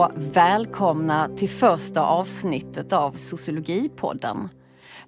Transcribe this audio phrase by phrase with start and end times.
[0.00, 4.48] och välkomna till första avsnittet av Sociologipodden.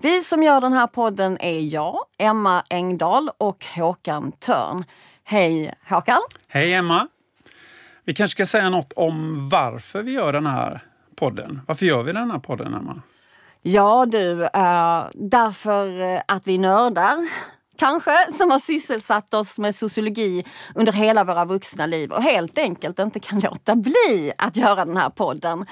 [0.01, 4.85] Vi som gör den här podden är jag, Emma Engdahl och Håkan Törn.
[5.25, 6.21] Hej Håkan!
[6.49, 7.09] Hej Emma!
[8.05, 10.81] Vi kanske ska säga något om varför vi gör den här
[11.17, 11.61] podden.
[11.67, 13.03] Varför gör vi den här podden, Emma?
[13.63, 15.87] Ja du, äh, därför
[16.29, 17.29] att vi nördar
[17.83, 22.99] kanske, som har sysselsatt oss med sociologi under hela våra vuxna liv och helt enkelt
[22.99, 25.67] inte kan låta bli att göra den här podden.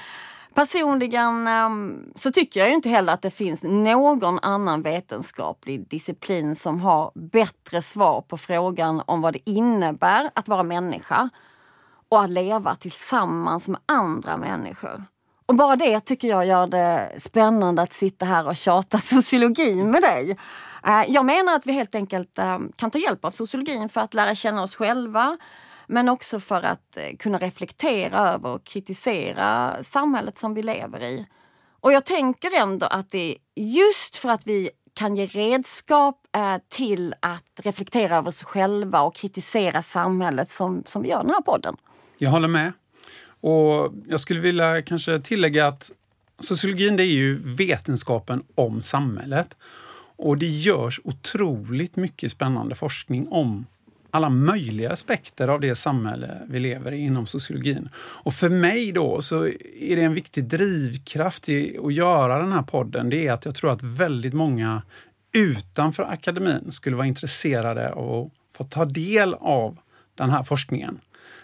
[0.53, 6.81] Personligen ehm, så tycker jag inte heller att det finns någon annan vetenskaplig disciplin som
[6.81, 11.29] har bättre svar på frågan om vad det innebär att vara människa
[12.09, 15.03] och att leva tillsammans med andra människor.
[15.45, 20.01] Och bara det tycker jag gör det spännande att sitta här och tjata sociologi med
[20.01, 20.37] dig.
[20.87, 24.13] Eh, jag menar att vi helt enkelt eh, kan ta hjälp av sociologin för att
[24.13, 25.37] lära känna oss själva
[25.87, 31.25] men också för att eh, kunna reflektera över och kritisera samhället som vi lever i.
[31.79, 36.27] Och jag tänker ändå att det är just för att vi kan ge redskap
[36.69, 41.41] till att reflektera över oss själva och kritisera samhället som, som vi gör den här
[41.41, 41.75] podden.
[42.17, 42.73] Jag håller med.
[43.41, 45.91] Och jag skulle vilja kanske tillägga att
[46.39, 49.55] sociologin det är ju vetenskapen om samhället.
[50.21, 53.65] Och det görs otroligt mycket spännande forskning om
[54.11, 57.89] alla möjliga aspekter av det samhälle vi lever i inom sociologin.
[57.95, 59.45] Och för mig då så
[59.79, 63.09] är det en viktig drivkraft i att göra den här podden.
[63.09, 64.81] Det är att jag tror att väldigt många
[65.31, 69.77] utanför akademin skulle vara intresserade av att få ta del av
[70.15, 70.99] den här forskningen.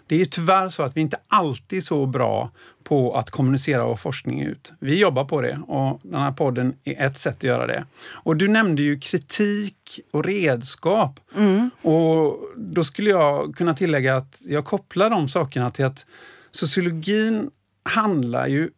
[0.08, 2.52] Det är ju tyvärr så att vi inte alltid är så bra
[2.84, 4.74] på att kommunicera vår forskning ut.
[4.80, 7.86] Vi jobbar på det och den här podden är ett sätt att göra det.
[8.12, 11.20] Och du nämnde ju kritik och redskap.
[11.36, 11.70] Mm.
[11.82, 16.06] Och då skulle jag kunna tillägga att jag kopplar de sakerna till att
[16.52, 17.50] sociologin
[17.84, 18.70] handlar ju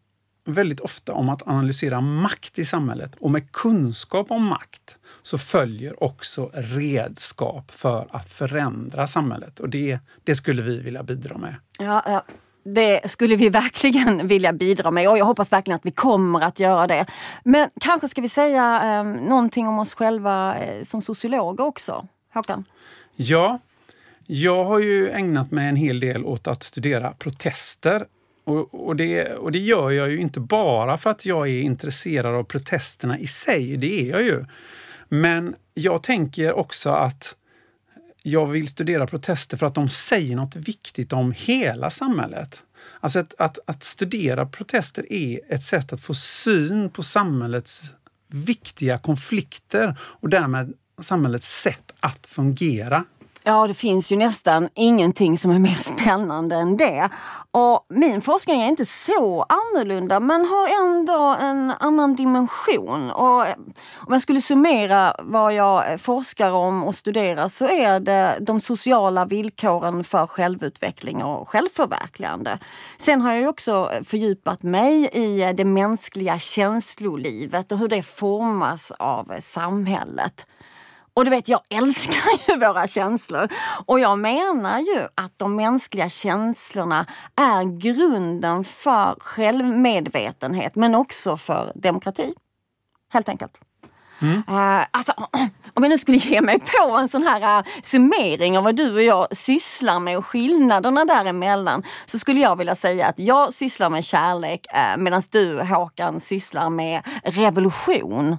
[0.45, 6.03] väldigt ofta om att analysera makt i samhället och med kunskap om makt så följer
[6.03, 11.55] också redskap för att förändra samhället och det, det skulle vi vilja bidra med.
[11.79, 12.23] Ja, ja.
[12.63, 16.59] Det skulle vi verkligen vilja bidra med och jag hoppas verkligen att vi kommer att
[16.59, 17.05] göra det.
[17.43, 22.65] Men kanske ska vi säga eh, någonting om oss själva eh, som sociologer också, Håkan?
[23.15, 23.59] Ja,
[24.25, 28.05] jag har ju ägnat mig en hel del åt att studera protester
[28.43, 32.35] och, och, det, och det gör jag ju inte bara för att jag är intresserad
[32.35, 34.45] av protesterna i sig, det är jag ju.
[35.09, 37.35] Men jag tänker också att
[38.23, 42.63] jag vill studera protester för att de säger något viktigt om hela samhället.
[42.99, 47.81] Alltså att, att, att, studera protester är ett sätt att få syn på samhällets
[48.27, 53.05] viktiga konflikter och därmed samhällets sätt att fungera.
[53.43, 57.09] Ja, det finns ju nästan ingenting som är mer spännande än det.
[57.51, 63.11] Och min forskning är inte så annorlunda men har ändå en annan dimension.
[63.11, 63.55] Och eh,
[63.95, 68.61] om jag skulle summera vad jag eh, forskar om och studerar så är det de
[68.61, 72.59] sociala villkoren för självutveckling och självförverkligande.
[72.97, 78.91] Sen har jag också eh, fördjupat mig i det mänskliga känslolivet och hur det formas
[78.91, 80.45] av samhället.
[81.19, 83.47] Och du vet, jag älskar ju våra känslor.
[83.85, 91.71] Och jag menar ju att de mänskliga känslorna är grunden för självmedvetenhet men också för
[91.75, 92.33] demokrati.
[93.13, 93.57] Helt enkelt.
[94.21, 94.37] Mm.
[94.37, 95.11] Uh, alltså,
[95.73, 98.93] om jag nu skulle ge mig på en sån här uh, summering av vad du
[98.93, 103.89] och jag sysslar med och skillnaderna däremellan så skulle jag vilja säga att jag sysslar
[103.89, 108.37] med kärlek uh, medan du Håkan sysslar med revolution.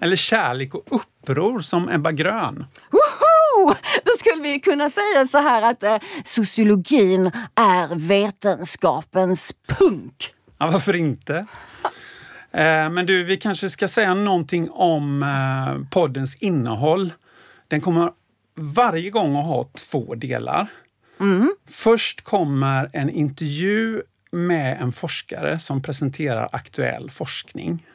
[0.00, 2.64] Eller kärlek och uppror som Ebba Grön.
[2.90, 3.74] Woho!
[4.04, 10.34] Då skulle vi kunna säga så här att eh, sociologin är vetenskapens punk.
[10.58, 11.46] Ja, varför inte?
[12.52, 17.12] eh, men du, vi kanske ska säga någonting om eh, poddens innehåll.
[17.68, 18.10] Den kommer
[18.56, 20.66] varje gång att ha två delar.
[21.20, 21.54] Mm.
[21.68, 27.86] Först kommer en intervju med en forskare som presenterar aktuell forskning.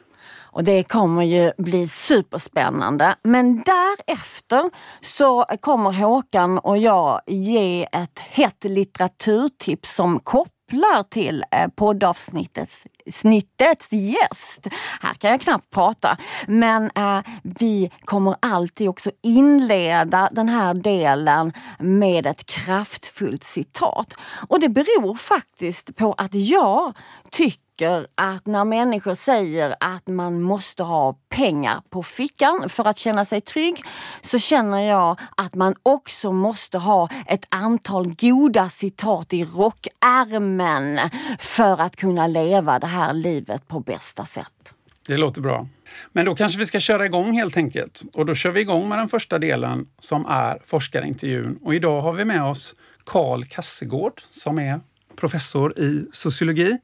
[0.52, 3.14] Och det kommer ju bli superspännande.
[3.22, 4.70] Men därefter
[5.00, 13.92] så kommer Håkan och jag ge ett hett litteraturtips som kopplar till eh, poddavsnittets snittets
[13.92, 14.66] gäst.
[15.00, 16.16] Här kan jag knappt prata.
[16.46, 24.14] Men eh, vi kommer alltid också inleda den här delen med ett kraftfullt citat.
[24.48, 26.96] Och det beror faktiskt på att jag
[27.30, 32.98] tycker tycker att när människor säger att man måste ha pengar på fickan för att
[32.98, 33.82] känna sig trygg
[34.20, 40.98] så känner jag att man också måste ha ett antal goda citat i rockärmen
[41.38, 44.74] för att kunna leva det här livet på bästa sätt.
[45.06, 45.68] Det låter bra.
[46.12, 48.02] Men då kanske vi ska köra igång helt enkelt.
[48.12, 51.58] Och då kör vi igång med den första delen som är forskarintervjun.
[51.62, 52.74] Och idag har vi med oss
[53.04, 54.80] Karl Kassegård som är
[55.16, 56.78] professor i sociologi.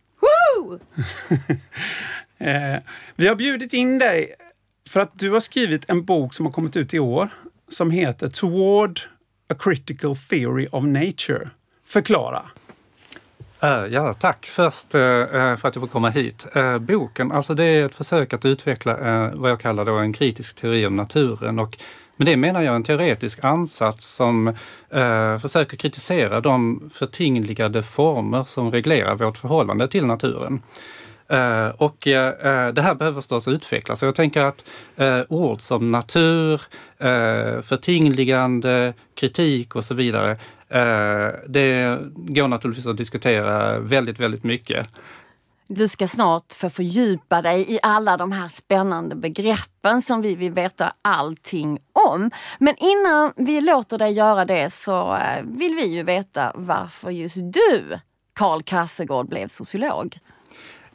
[2.38, 2.76] eh,
[3.16, 4.34] vi har bjudit in dig
[4.88, 7.28] för att du har skrivit en bok som har kommit ut i år
[7.68, 9.00] som heter Toward
[9.48, 11.50] a critical theory of nature.
[11.84, 12.42] Förklara.
[13.64, 15.00] Uh, ja, tack först uh,
[15.56, 16.46] för att jag får komma hit.
[16.56, 20.56] Uh, boken, alltså det är ett försök att utveckla vad jag kallar då en kritisk
[20.56, 21.78] teori om naturen och
[22.16, 24.48] med det menar jag en teoretisk ansats som
[24.90, 30.62] eh, försöker kritisera de förtingligade former som reglerar vårt förhållande till naturen.
[31.32, 32.12] Uh, och uh,
[32.72, 34.02] det här behöver förstås utvecklas.
[34.02, 34.64] Jag tänker att
[35.28, 36.60] ord som natur,
[37.62, 44.88] förtingligande, kritik och så vidare Eh, det går naturligtvis att diskutera väldigt, väldigt mycket.
[45.68, 50.52] Du ska snart få fördjupa dig i alla de här spännande begreppen som vi vill
[50.52, 52.30] veta allting om.
[52.58, 57.36] Men innan vi låter dig göra det så eh, vill vi ju veta varför just
[57.36, 57.98] du,
[58.32, 60.18] Karl Kassegård, blev sociolog.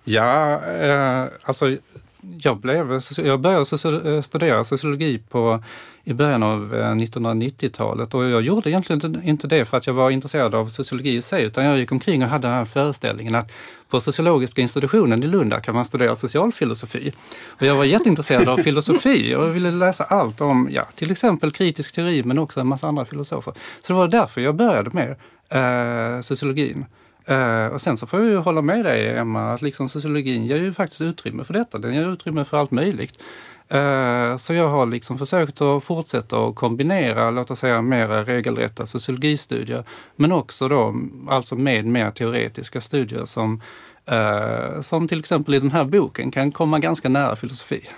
[0.04, 1.78] Ja, eh, alltså
[2.22, 5.64] jag, blev, jag började eh, studera sociologi på,
[6.04, 10.10] i början av eh, 1990-talet och jag gjorde egentligen inte det för att jag var
[10.10, 13.52] intresserad av sociologi i sig utan jag gick omkring och hade den här föreställningen att
[13.90, 17.12] på sociologiska institutionen i Lund kan man studera socialfilosofi.
[17.48, 21.96] Och jag var jätteintresserad av filosofi och ville läsa allt om ja, till exempel kritisk
[21.96, 23.54] teori men också en massa andra filosofer.
[23.82, 25.16] Så det var därför jag började med
[25.50, 26.86] eh, sociologin.
[27.30, 30.58] Uh, och sen så får jag ju hålla med dig Emma, att liksom sociologin ger
[30.58, 31.78] ju faktiskt utrymme för detta.
[31.78, 33.20] Den ger utrymme för allt möjligt.
[33.74, 38.86] Uh, så jag har liksom försökt att fortsätta att kombinera, låt oss säga, mera regelrätta
[38.86, 39.84] sociologistudier,
[40.16, 40.96] men också då
[41.30, 43.62] alltså med mer teoretiska studier som,
[44.12, 47.90] uh, som till exempel i den här boken kan komma ganska nära filosofi.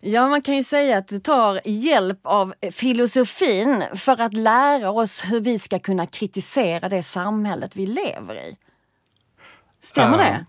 [0.00, 5.22] Ja, man kan ju säga att du tar hjälp av filosofin för att lära oss
[5.24, 8.56] hur vi ska kunna kritisera det samhället vi lever i.
[9.82, 10.46] Stämmer uh, det?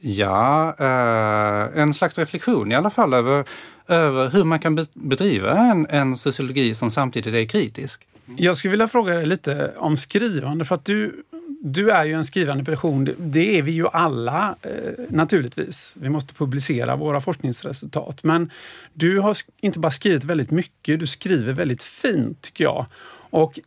[0.00, 3.44] Ja, uh, en slags reflektion i alla fall över,
[3.88, 8.06] över hur man kan bedriva en, en sociologi som samtidigt är kritisk.
[8.36, 11.22] Jag skulle vilja fråga dig lite om skrivande för att du,
[11.60, 13.14] du är ju en skrivande person.
[13.18, 14.70] Det är vi ju alla eh,
[15.08, 15.92] naturligtvis.
[16.00, 18.22] Vi måste publicera våra forskningsresultat.
[18.22, 18.50] Men
[18.94, 22.86] du har inte bara skrivit väldigt mycket, du skriver väldigt fint tycker jag.
[23.30, 23.60] Och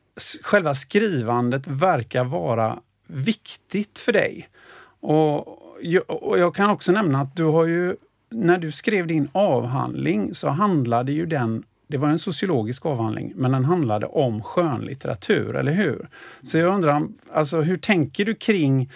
[0.44, 4.50] själva skrivandet verkar vara viktigt för dig.
[5.02, 7.96] Och jag, och jag kan också nämna att du har ju,
[8.32, 13.52] när du skrev din avhandling så handlade ju den det var en sociologisk avhandling, men
[13.52, 16.08] den handlade om skönlitteratur, eller hur?
[16.44, 17.02] Så jag undrar,
[17.34, 18.92] alltså, hur tänker du kring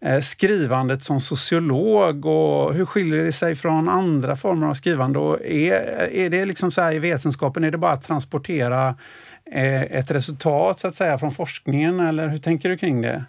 [0.00, 5.18] eh, skrivandet som sociolog och hur skiljer det sig från andra former av skrivande?
[5.18, 5.72] Och är,
[6.12, 8.96] är det liksom så här i vetenskapen, är det bara att transportera
[9.44, 13.24] eh, ett resultat så att säga från forskningen eller hur tänker du kring det?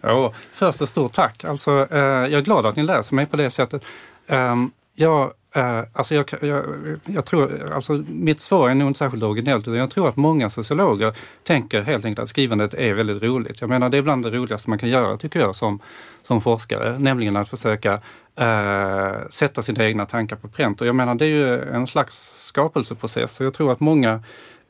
[0.00, 1.44] Ja, först ett stort tack.
[1.44, 3.82] Alltså, eh, jag är glad att ni läser mig på det sättet.
[4.26, 6.64] Ehm, Ja, jag, eh, alltså jag, jag,
[7.06, 10.50] jag, tror, alltså mitt svar är nog inte särskilt originellt, utan jag tror att många
[10.50, 13.60] sociologer tänker helt enkelt att skrivandet är väldigt roligt.
[13.60, 15.80] Jag menar, det är bland det roligaste man kan göra, tycker jag, som,
[16.22, 18.00] som forskare, nämligen att försöka
[18.36, 20.80] eh, sätta sina egna tankar på pränt.
[20.80, 24.22] Och jag menar, det är ju en slags skapelseprocess och jag tror att många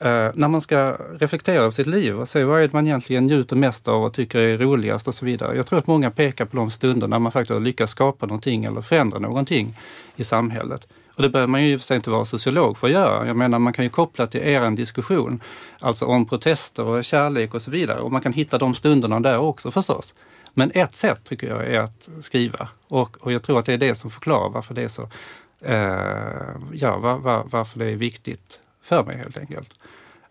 [0.04, 3.26] Uh, när man ska reflektera över sitt liv och se vad är det man egentligen
[3.26, 5.56] njuter mest av och tycker är roligast och så vidare.
[5.56, 8.64] Jag tror att många pekar på de stunder när man faktiskt har lyckats skapa någonting
[8.64, 9.78] eller förändra någonting
[10.16, 10.86] i samhället.
[11.14, 13.26] Och det behöver man ju i och för sig inte vara sociolog för att göra.
[13.26, 15.42] Jag menar man kan ju koppla till er diskussion,
[15.78, 18.00] alltså om protester och kärlek och så vidare.
[18.00, 20.14] Och man kan hitta de stunderna där också förstås.
[20.54, 23.78] Men ett sätt tycker jag är att skriva och, och jag tror att det är
[23.78, 25.02] det som förklarar varför det är så,
[25.60, 29.79] eh, ja var, var, varför det är viktigt för mig helt enkelt.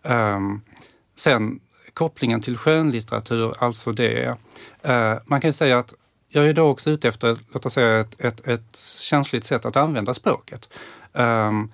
[0.04, 0.62] Um,
[1.16, 1.60] sen
[1.94, 4.36] kopplingen till skönlitteratur, alltså det.
[4.88, 5.94] Uh, man kan säga att
[6.30, 9.78] jag är då också ute efter, låt oss säga ett, ett, ett känsligt sätt att
[9.78, 10.70] använda språket.
[11.14, 11.72] Um,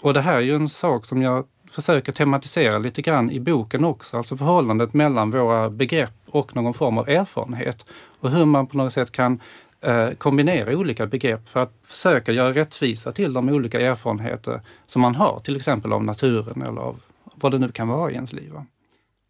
[0.00, 3.84] och det här är ju en sak som jag försöker tematisera lite grann i boken
[3.84, 7.84] också, alltså förhållandet mellan våra begrepp och någon form av erfarenhet.
[8.20, 9.40] Och hur man på något sätt kan
[9.80, 15.14] eh, kombinera olika begrepp för att försöka göra rättvisa till de olika erfarenheter som man
[15.14, 17.00] har, till exempel av naturen eller av
[17.42, 18.52] vad det nu kan vara i ens liv.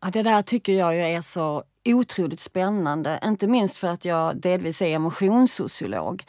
[0.03, 4.37] Ja, det där tycker jag ju är så otroligt spännande, inte minst för att jag
[4.37, 6.25] delvis är emotionssociolog.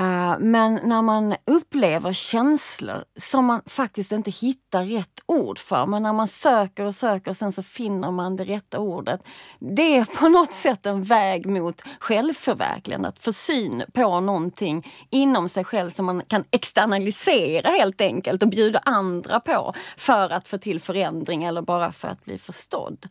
[0.00, 6.02] Uh, men när man upplever känslor som man faktiskt inte hittar rätt ord för, men
[6.02, 9.20] när man söker och söker och sen så finner man det rätta ordet.
[9.58, 15.48] Det är på något sätt en väg mot självförverkligande, att få syn på någonting inom
[15.48, 20.58] sig själv som man kan externalisera helt enkelt och bjuda andra på för att få
[20.58, 23.08] till förändring eller bara för att bli förstådd.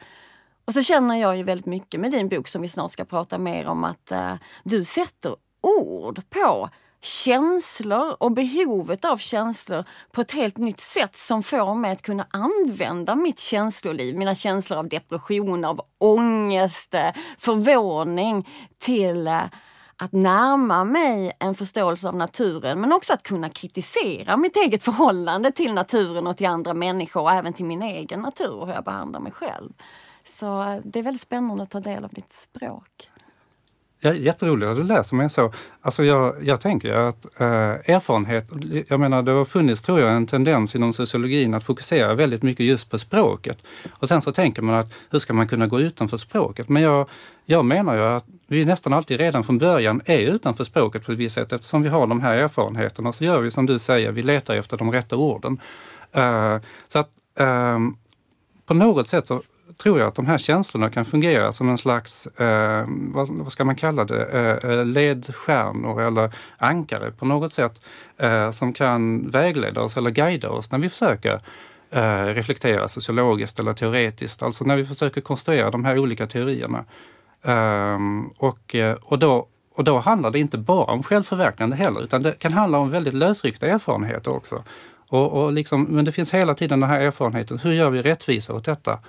[0.66, 3.38] Och så känner jag ju väldigt mycket med din bok som vi snart ska prata
[3.38, 4.34] mer om att uh,
[4.64, 6.70] du sätter ord på
[7.02, 12.28] känslor och behovet av känslor på ett helt nytt sätt som får mig att kunna
[12.32, 19.44] använda mitt känsloliv, mina känslor av depression, av ångest, eh, förvåning till eh,
[19.96, 25.52] att närma mig en förståelse av naturen men också att kunna kritisera mitt eget förhållande
[25.52, 28.84] till naturen och till andra människor och även till min egen natur och hur jag
[28.84, 29.74] behandlar mig själv.
[30.26, 33.10] Så eh, det är väldigt spännande att ta del av ditt språk.
[34.04, 35.54] Ja, jätteroligt att du läser mig så.
[35.82, 38.50] Alltså jag, jag tänker att eh, erfarenhet,
[38.88, 42.66] jag menar det har funnits tror jag en tendens inom sociologin att fokusera väldigt mycket
[42.66, 43.58] just på språket.
[44.00, 46.70] Och sen så tänker man att hur ska man kunna gå utanför språket?
[46.70, 47.10] Men jag,
[47.46, 51.20] jag menar ju att vi nästan alltid redan från början är utanför språket på ett
[51.20, 53.14] visst sätt eftersom vi har de här erfarenheterna.
[53.14, 55.60] Så gör vi som du säger, vi letar efter de rätta orden.
[56.12, 57.80] Eh, så att eh,
[58.66, 59.42] på något sätt så
[59.82, 63.66] tror jag att de här känslorna kan fungera som en slags, eh, vad, vad, ska
[63.66, 67.82] man kalla det, eh, eh, ledstjärnor eller ankare på något sätt
[68.18, 71.40] eh, som kan vägleda oss eller guida oss när vi försöker
[71.92, 76.86] eh, reflektera sociologiskt eller teoretiskt, alltså när vi försöker konstruera de här olika teorierna.
[77.44, 82.24] Ehm, och, eh, och, då, och då handlar det inte bara om självförverkligande heller, utan
[82.24, 84.64] det kan handla om väldigt lösryckta erfarenheter också.
[85.10, 88.54] Och, och liksom, men det finns hela tiden den här erfarenheten, hur gör vi rättvisa
[88.54, 89.00] åt detta?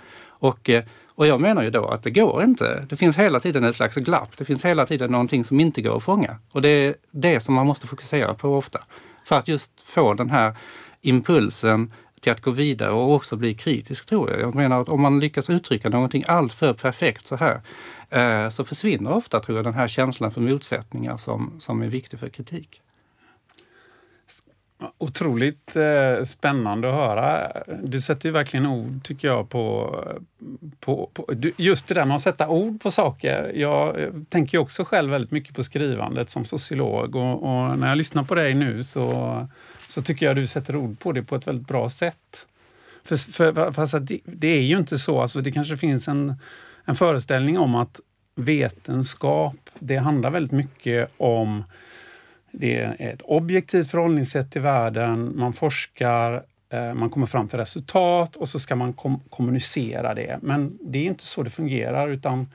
[0.43, 2.85] Och, eh, och jag menar ju då att det går inte.
[2.89, 4.37] Det finns hela tiden ett slags glapp.
[4.37, 6.37] Det finns hela tiden någonting som inte går att fånga.
[6.53, 8.81] Och det är det som man måste fokusera på ofta.
[9.25, 10.55] För att just få den här
[11.01, 14.41] impulsen till att gå vidare och också bli kritisk tror jag.
[14.41, 17.61] Jag menar att om man lyckas uttrycka någonting alltför perfekt så här
[18.11, 22.21] eh, så försvinner ofta tror jag den här känslan för motsättningar som, som är viktig
[22.21, 22.81] för kritik.
[24.99, 27.53] Otroligt eh, spännande att höra.
[27.83, 29.97] Du sätter ju verkligen ord, tycker jag, på,
[30.81, 33.53] på, på, just det där med att sätta ord på saker.
[33.55, 33.97] Jag
[34.29, 38.35] tänker också själv väldigt mycket på skrivandet som sociolog och, och när jag lyssnar på
[38.35, 39.49] dig nu så,
[39.89, 42.47] så tycker jag du sätter ord på det på ett väldigt bra sätt.
[43.05, 46.35] För, för, fast alltså, det, det är ju inte så, alltså det kanske finns en,
[46.85, 48.01] en föreställning om att
[48.35, 51.65] vetenskap, det handlar väldigt mycket om
[52.53, 55.33] det är ett objektivt förhållningssätt till världen.
[55.37, 60.39] Man forskar, eh, man kommer fram till resultat och så ska man kom kommunicera det.
[60.43, 62.49] Men det är inte så det fungerar utan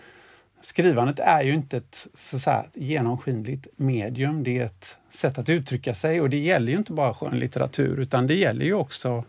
[0.61, 4.43] skrivandet är ju inte ett så säga, genomskinligt medium.
[4.43, 8.27] Det är ett sätt att uttrycka sig och det gäller ju inte bara skönlitteratur utan
[8.27, 9.23] det gäller ju också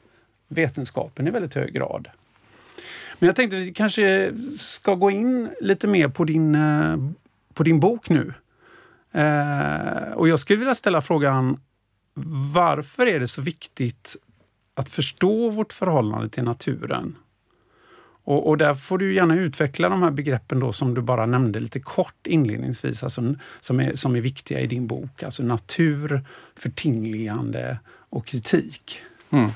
[0.48, 2.08] vetenskapen i väldigt hög grad.
[3.18, 6.96] Men jag tänkte att vi kanske ska gå in lite mer på din, eh,
[7.54, 8.34] på din bok nu.
[9.18, 11.60] Eh, och jag skulle vilja ställa frågan,
[12.54, 14.16] varför är det så viktigt
[14.74, 17.16] att förstå vårt förhållande till naturen?
[18.24, 21.60] Och, och där får du gärna utveckla de här begreppen då som du bara nämnde
[21.60, 25.22] lite kort inledningsvis, alltså, som, är, som är viktiga i din bok.
[25.22, 26.24] Alltså natur,
[26.56, 29.00] förtingligande och kritik.
[29.30, 29.50] Mm.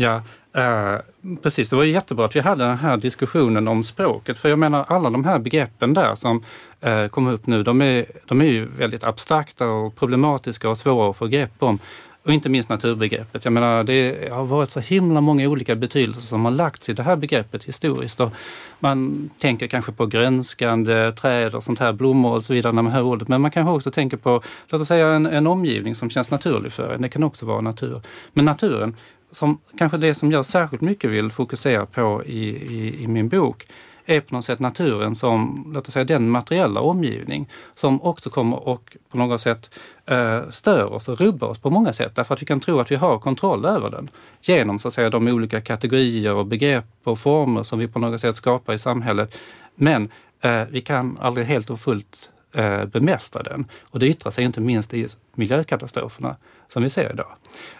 [0.00, 1.00] Ja, eh,
[1.42, 1.68] precis.
[1.68, 4.38] Det var jättebra att vi hade den här diskussionen om språket.
[4.38, 6.44] För jag menar alla de här begreppen där som
[6.80, 11.10] eh, kommer upp nu, de är, de är ju väldigt abstrakta och problematiska och svåra
[11.10, 11.78] att få grepp om.
[12.22, 13.44] Och inte minst naturbegreppet.
[13.44, 17.02] Jag menar, det har varit så himla många olika betydelser som har lagts i det
[17.02, 18.20] här begreppet historiskt.
[18.20, 18.32] Och
[18.78, 22.92] man tänker kanske på grönskande träd och sånt här, blommor och så vidare när man
[22.92, 23.28] hör ordet.
[23.28, 26.72] Men man kanske också tänker på, låt oss säga en, en omgivning som känns naturlig
[26.72, 27.02] för en.
[27.02, 28.00] Det kan också vara natur.
[28.32, 28.96] Men naturen,
[29.30, 33.66] som kanske det som jag särskilt mycket vill fokusera på i, i, i min bok,
[34.06, 38.68] är på något sätt naturen som, låt oss säga den materiella omgivning som också kommer
[38.68, 42.14] och på något sätt eh, stör oss och rubbar oss på många sätt.
[42.14, 44.10] Därför att vi kan tro att vi har kontroll över den
[44.42, 48.20] genom så att säga de olika kategorier och begrepp och former som vi på något
[48.20, 49.36] sätt skapar i samhället.
[49.74, 50.08] Men
[50.40, 53.64] eh, vi kan aldrig helt och fullt eh, bemästra den.
[53.90, 56.36] Och det yttrar sig inte minst i miljökatastroferna
[56.72, 57.36] som vi ser idag.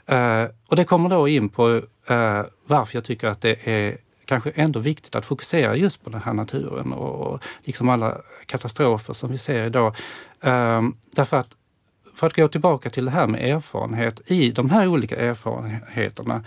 [0.07, 3.97] Eh, och det kommer då in på eh, varför jag tycker att det är
[4.31, 8.17] kanske ändå viktigt att fokusera just på den här naturen och liksom alla
[8.47, 9.97] katastrofer som vi ser idag.
[10.41, 11.49] Um, därför att,
[12.15, 16.45] för att gå tillbaka till det här med erfarenhet, i de här olika erfarenheterna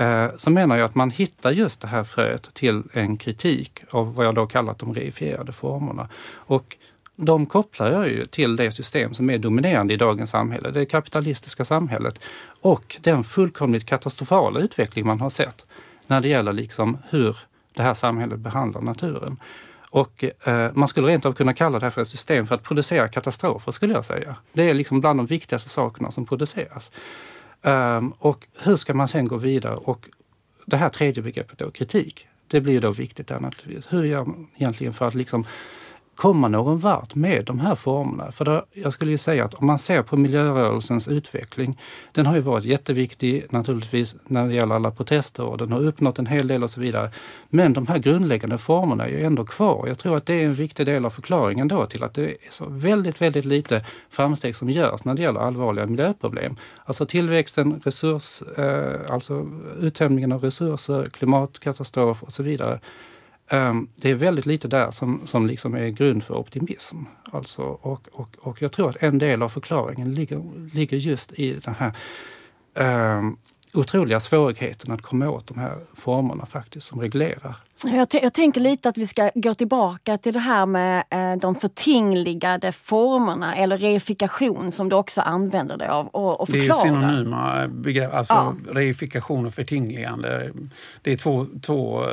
[0.00, 4.14] uh, så menar jag att man hittar just det här fröet till en kritik av
[4.14, 6.08] vad jag då kallat de reifierade formerna.
[6.32, 6.76] Och
[7.16, 11.64] de kopplar jag ju till det system som är dominerande i dagens samhälle, det kapitalistiska
[11.64, 12.18] samhället
[12.60, 15.66] och den fullkomligt katastrofala utveckling man har sett
[16.06, 17.36] när det gäller liksom hur
[17.74, 19.36] det här samhället behandlar naturen.
[19.90, 22.62] Och eh, man skulle rent av kunna kalla det här för ett system för att
[22.62, 24.36] producera katastrofer skulle jag säga.
[24.52, 26.90] Det är liksom bland de viktigaste sakerna som produceras.
[27.62, 29.76] Um, och hur ska man sen gå vidare?
[29.76, 30.08] Och
[30.66, 33.92] det här tredje begreppet då, kritik, det blir då viktigt där naturligtvis.
[33.92, 35.46] Hur gör man egentligen för att liksom
[36.16, 38.32] komma någon vart med de här formerna.
[38.32, 41.80] För då, jag skulle ju säga att om man ser på miljörörelsens utveckling,
[42.12, 46.18] den har ju varit jätteviktig naturligtvis när det gäller alla protester och den har uppnått
[46.18, 47.10] en hel del och så vidare.
[47.48, 49.84] Men de här grundläggande formerna är ju ändå kvar.
[49.88, 52.36] Jag tror att det är en viktig del av förklaringen då till att det är
[52.50, 56.56] så väldigt, väldigt lite framsteg som görs när det gäller allvarliga miljöproblem.
[56.84, 59.46] Alltså tillväxten, resurs, eh, alltså
[59.80, 62.80] uttömningen av resurser, klimatkatastrof och så vidare.
[63.54, 66.96] Ehm, det är väldigt lite där som, som liksom är grund för optimism.
[67.32, 70.42] Alltså, och, och, och jag tror att en del av förklaringen ligger,
[70.74, 71.92] ligger just i den här
[73.16, 73.36] um,
[73.72, 77.56] otroliga svårigheten att komma åt de här formerna faktiskt som reglerar
[77.92, 81.54] jag, jag, tänker lite att vi ska gå tillbaka till det här med eh, de
[81.54, 86.82] förtingligade formerna eller reifikation som du också använder dig av och, och förklara.
[86.82, 88.54] Det är synonyma begrepp, alltså ja.
[88.72, 90.50] reifikation och förtingligande.
[91.02, 92.04] Det är två, två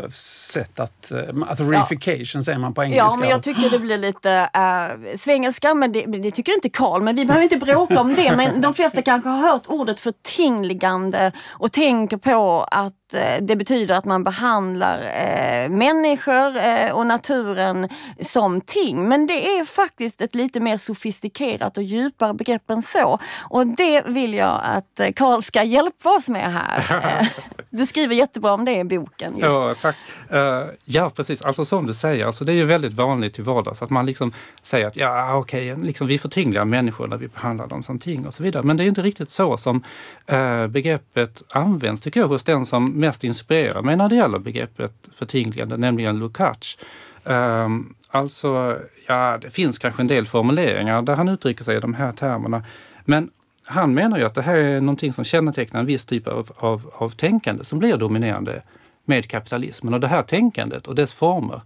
[0.54, 1.12] sätt att...
[1.12, 2.44] Eh, alltså reification ja.
[2.44, 3.04] säger man på engelska.
[3.04, 7.02] Ja, men jag tycker det blir lite äh, svengelska, men det, det, tycker inte Karl.
[7.02, 8.36] Men vi behöver inte bråka om det.
[8.36, 13.96] Men de flesta kanske har hört ordet förtingligande och tänker på att Eh, det betyder
[13.96, 17.90] att man behandlar eh, människor eh, och naturen
[18.22, 19.08] som ting.
[19.08, 23.20] Men det är faktiskt ett lite mer sofistikerat och djupare begrepp än så.
[23.50, 27.30] Och det vill jag att Karl ska hjälpa oss med här.
[27.70, 29.34] du skriver jättebra om det i boken.
[29.34, 29.46] Just.
[29.46, 29.96] Ja, tack.
[30.34, 31.42] Uh, ja, precis.
[31.42, 34.34] Alltså som du säger, alltså, det är ju väldigt vanligt i vardags att man liksom
[34.62, 38.28] säger att ja, okej, okay, liksom, vi förtingligar människor när vi behandlar dem som ting
[38.28, 38.64] och så vidare.
[38.64, 39.84] Men det är inte riktigt så som
[40.32, 44.94] uh, begreppet används, tycker jag, hos den som mest inspirerar mig när det gäller begreppet
[45.14, 46.78] förtingligande, nämligen Lukács.
[47.24, 51.94] Um, alltså, ja, det finns kanske en del formuleringar där han uttrycker sig i de
[51.94, 52.64] här termerna.
[53.06, 53.30] Men
[53.66, 56.92] han menar ju att det här är någonting som kännetecknar en viss typ av, av,
[56.94, 58.62] av tänkande som blir dominerande
[59.06, 59.94] med kapitalismen.
[59.94, 61.62] Och det här tänkandet och dess former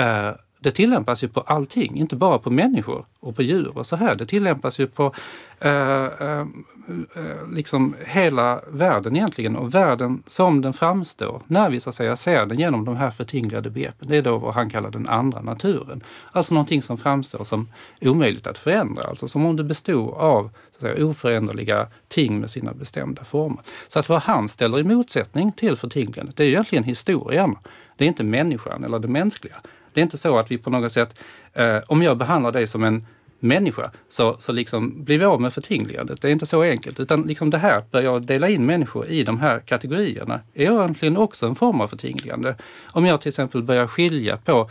[0.00, 3.96] uh, det tillämpas ju på allting, inte bara på människor och på djur och så
[3.96, 4.14] här.
[4.14, 5.12] Det tillämpas ju på
[5.60, 6.46] eh, eh, eh
[7.52, 12.46] liksom hela världen egentligen och världen som den framstår när vi så att säga ser
[12.46, 14.08] den genom de här förtinglade begreppen.
[14.08, 16.00] Det är då vad han kallar den andra naturen.
[16.32, 17.68] Alltså någonting som framstår som
[18.00, 22.50] omöjligt att förändra, alltså som om det bestod av så att säga, oföränderliga ting med
[22.50, 23.58] sina bestämda former.
[23.88, 27.56] Så att vad han ställer i motsättning till förtinglandet, det är egentligen historien.
[27.96, 29.56] Det är inte människan eller det mänskliga.
[29.96, 31.18] Det är inte så att vi på något sätt,
[31.52, 33.06] eh, om jag behandlar dig som en
[33.38, 36.22] människa så, så liksom blir vi av med förtingligandet.
[36.22, 37.00] Det är inte så enkelt.
[37.00, 41.16] Utan liksom det här, börjar jag dela in människor i de här kategorierna, är egentligen
[41.16, 42.56] också en form av förtingligande.
[42.92, 44.70] Om jag till exempel börjar skilja på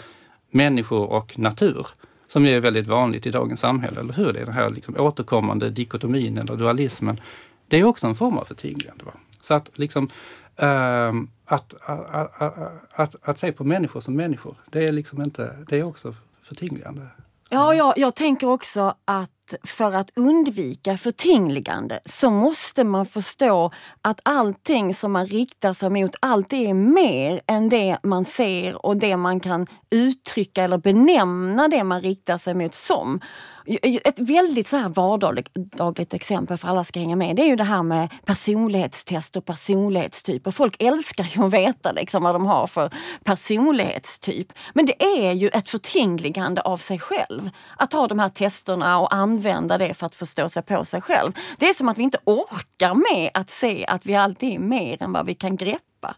[0.52, 1.88] människor och natur,
[2.28, 4.34] som är väldigt vanligt i dagens samhälle, eller hur?
[4.34, 7.22] Det är den här liksom återkommande dikotomin eller dualismen.
[7.68, 9.06] Det är också en form av förtingligande.
[9.06, 9.14] Va?
[9.42, 10.10] Så att liksom
[10.58, 12.58] Um, att, att, att,
[12.92, 17.08] att, att se på människor som människor, det är liksom inte, det är också förtingligande.
[17.50, 19.30] Ja, jag, jag tänker också att
[19.64, 26.16] för att undvika förtingligande så måste man förstå att allting som man riktar sig mot,
[26.20, 31.84] allt är mer än det man ser och det man kan uttrycka eller benämna det
[31.84, 33.22] man riktar sig mot som.
[34.04, 37.64] Ett väldigt så här vardagligt exempel för alla ska hänga med, det är ju det
[37.64, 40.52] här med personlighetstest och personlighetstyper.
[40.52, 44.54] Folk älskar ju att veta liksom vad de har för personlighetstyp.
[44.74, 47.50] Men det är ju ett förtingligande av sig själv.
[47.78, 51.32] Att ha de här testerna och använda det för att förstå sig på sig själv.
[51.58, 55.04] Det är som att vi inte orkar med att se att vi alltid är mer
[55.04, 56.16] än vad vi kan greppa.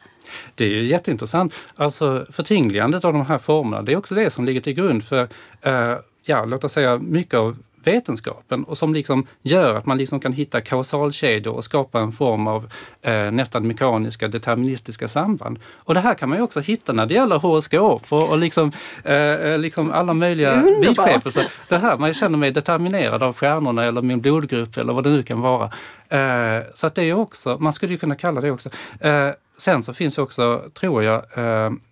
[0.55, 1.53] Det är ju jätteintressant.
[1.75, 5.29] Alltså förtingligandet av de här formerna, det är också det som ligger till grund för
[5.62, 5.97] eh,
[6.29, 10.33] ja, låt oss säga mycket av vetenskapen och som liksom gör att man liksom kan
[10.33, 15.59] hitta kausalkedjor och skapa en form av eh, nästan mekaniska deterministiska samband.
[15.75, 18.71] Och det här kan man ju också hitta när det gäller horoskop och, och liksom,
[19.03, 21.47] eh, eh liksom alla möjliga vidskepelser.
[21.67, 25.23] Det här, man känner mig determinerad av stjärnorna eller min blodgrupp eller vad det nu
[25.23, 25.71] kan vara.
[26.09, 28.69] Eh, så att det är också, man skulle ju kunna kalla det också.
[28.99, 31.21] Eh, sen så finns också, tror jag,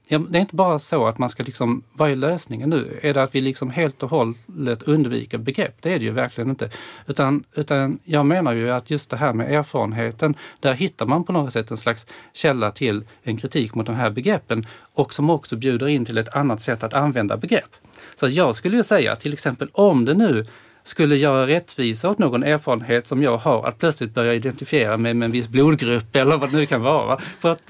[0.08, 3.00] Ja, det är inte bara så att man ska liksom, vad är lösningen nu?
[3.02, 5.76] Är det att vi liksom helt och hållet undviker begrepp?
[5.82, 6.70] Det är det ju verkligen inte.
[7.08, 11.32] Utan, utan jag menar ju att just det här med erfarenheten, där hittar man på
[11.32, 15.56] något sätt en slags källa till en kritik mot de här begreppen och som också
[15.56, 17.76] bjuder in till ett annat sätt att använda begrepp.
[18.16, 20.46] Så jag skulle ju säga till exempel om det nu
[20.84, 25.26] skulle göra rättvisa åt någon erfarenhet som jag har, att plötsligt börja identifiera mig med
[25.26, 27.18] en viss blodgrupp eller vad det nu kan vara.
[27.18, 27.62] För att,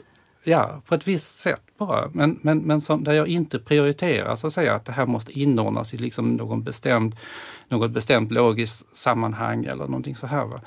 [0.44, 2.10] ja, på ett visst sätt bara.
[2.14, 5.40] Men, men, men som, där jag inte prioriterar så att säga att det här måste
[5.40, 7.16] inordnas i liksom någon bestämd,
[7.68, 10.46] något bestämt logiskt sammanhang eller någonting så här.
[10.46, 10.60] Va?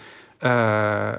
[0.42, 1.18] Uh,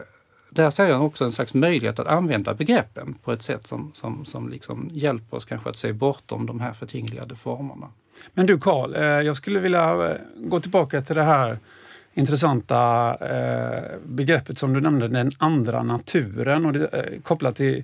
[0.50, 4.26] där ser jag också en slags möjlighet att använda begreppen på ett sätt som, som,
[4.26, 7.88] som liksom hjälper oss kanske att se bortom de här förtingligade formerna.
[8.34, 11.58] Men du Karl, eh, jag skulle vilja eh, gå tillbaka till det här
[12.14, 13.18] intressanta
[14.04, 17.84] begreppet som du nämnde, den andra naturen och det, kopplat till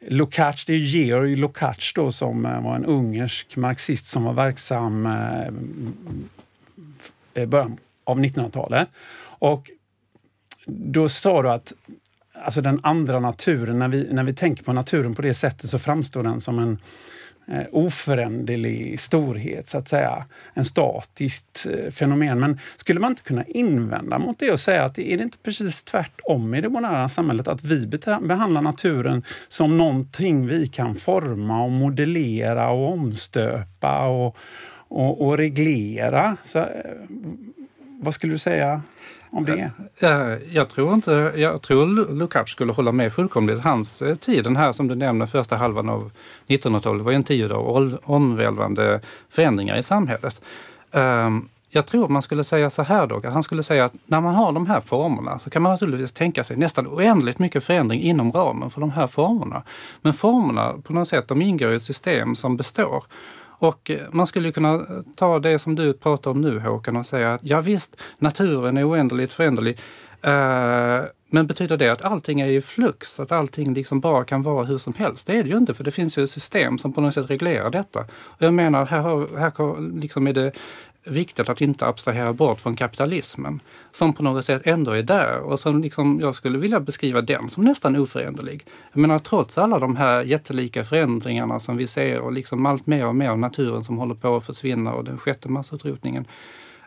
[0.00, 5.08] Lukács, det är Georg Lukács då som eh, var en ungersk marxist som var verksam
[7.34, 8.88] i början av 1900-talet.
[9.38, 9.70] Och
[10.66, 11.72] då sa du att
[12.44, 15.78] alltså den andra naturen, när vi, när vi tänker på naturen på det sättet så
[15.78, 16.78] framstår den som en
[17.48, 20.24] eh, oföränderlig storhet, så att säga.
[20.54, 22.40] En statiskt eh, fenomen.
[22.40, 25.84] Men skulle man inte kunna invända mot det och säga att är det inte precis
[25.84, 27.48] tvärtom i det moderna samhället?
[27.48, 27.86] Att vi
[28.20, 34.36] behandlar naturen som någonting vi kan forma och modellera och omstöpa och,
[34.88, 36.36] och, och reglera.
[36.44, 36.66] Så, eh,
[38.00, 38.82] vad skulle du säga
[39.30, 39.70] om det?
[40.00, 43.60] Eh, eh, jag tror inte, jag tror Lukács skulle hålla med fullkomligt.
[43.60, 46.10] Hans eh, tid, den här som du nämner, första halvan av
[46.46, 50.40] 1900-talet, var ju en tid av omvälvande förändringar i samhället.
[50.92, 54.20] Ehm, jag tror man skulle säga så här dock, att han skulle säga att när
[54.20, 58.00] man har de här formerna så kan man naturligtvis tänka sig nästan oändligt mycket förändring
[58.00, 59.62] inom ramen för de här formerna.
[60.02, 63.04] Men formerna på något sätt, de ingår i ett system som består.
[63.58, 67.34] Och eh, man skulle kunna ta det som du pratar om nu Håkan och säga
[67.34, 69.78] att ja visst, naturen är oändligt föränderlig.
[70.26, 74.64] Uh, men betyder det att allting är i flux, att allting liksom bara kan vara
[74.64, 75.26] hur som helst?
[75.26, 77.30] Det är det ju inte, för det finns ju ett system som på något sätt
[77.30, 78.00] reglerar detta.
[78.10, 80.52] Och jag menar, här, har, här liksom är det
[81.10, 83.60] viktigt att inte abstrahera bort från kapitalismen
[83.92, 87.50] som på något sätt ändå är där och som liksom, jag skulle vilja beskriva den
[87.50, 88.66] som nästan oföränderlig.
[88.92, 93.06] Jag menar trots alla de här jättelika förändringarna som vi ser och liksom allt mer
[93.06, 96.24] och mer av naturen som håller på att försvinna och den sjätte massutrotningen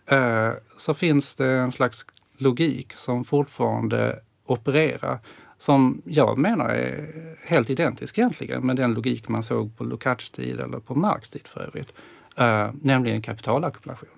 [0.05, 2.05] eh, så finns det en slags
[2.37, 5.19] logik som fortfarande opererar
[5.61, 7.07] som jag menar är
[7.45, 11.47] helt identisk egentligen med den logik man såg på Lukács tid eller på Marx tid
[11.47, 11.93] för övrigt
[12.37, 14.09] eh, nämligen kapitalackumulation.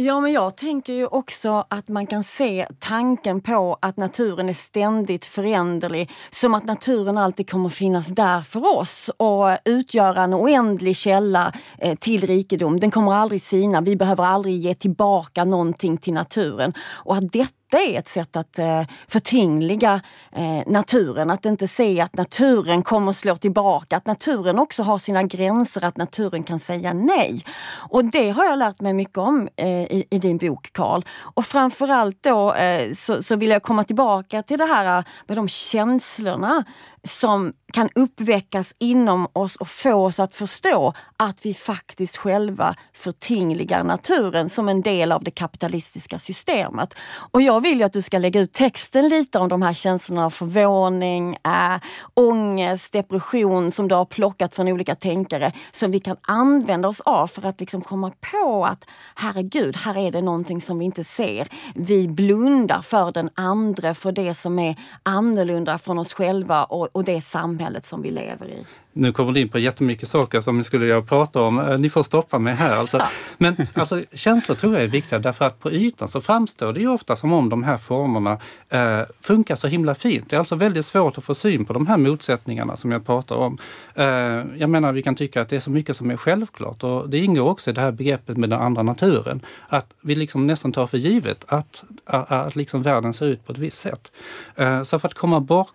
[0.00, 4.52] Ja, men jag tänker ju också att man kan se tanken på att naturen är
[4.52, 10.96] ständigt föränderlig som att naturen alltid kommer finnas där för oss och utgöra en oändlig
[10.96, 12.80] källa eh, till rikedom.
[12.80, 16.74] Den kommer aldrig sina, vi behöver aldrig ge tillbaka någonting till naturen.
[16.90, 20.00] Och att detta det är ett sätt att eh, förtingliga
[20.32, 25.22] eh, naturen, att inte se att naturen kommer slå tillbaka, att naturen också har sina
[25.22, 27.44] gränser, att naturen kan säga nej.
[27.90, 31.02] Och det har jag lärt mig mycket om eh, i, i, din bok Karl.
[31.34, 35.36] Och framförallt då eh, så, så, vill jag komma tillbaka till det här eh, med
[35.36, 36.64] de känslorna
[37.04, 43.84] som kan uppväckas inom oss och få oss att förstå att vi faktiskt själva förtingligar
[43.84, 46.94] naturen som en del av det kapitalistiska systemet.
[47.30, 50.24] Och jag vill ju att du ska lägga ut texten lite om de här känslorna
[50.24, 51.80] av förvåning, äh,
[52.14, 57.26] ångest, depression som du har plockat från olika tänkare som vi kan använda oss av
[57.26, 58.84] för att liksom komma på att
[59.14, 61.48] herregud, här är det någonting som vi inte ser.
[61.74, 67.04] Vi blundar för den andra, för det som är annorlunda från oss själva och, och
[67.04, 68.66] det samhället som vi lever i.
[68.92, 71.58] Nu kommer du in på jättemycket saker som ni skulle jag prata om.
[71.58, 72.76] Eh, ni får stoppa mig här.
[72.76, 73.02] Alltså.
[73.38, 76.88] Men alltså, känslor tror jag är viktiga därför att på ytan så framstår det ju
[76.88, 80.30] ofta som om de här formerna eh, funkar så himla fint.
[80.30, 83.36] Det är alltså väldigt svårt att få syn på de här motsättningarna som jag pratar
[83.36, 83.58] om.
[83.94, 84.06] Eh,
[84.56, 87.18] jag menar, vi kan tycka att det är så mycket som är självklart och det
[87.18, 89.40] ingår också i det här begreppet med den andra naturen.
[89.68, 93.52] Att vi liksom nästan tar för givet att, att, att liksom världen ser ut på
[93.52, 94.12] ett visst sätt.
[94.56, 95.74] Eh, så för att komma bort,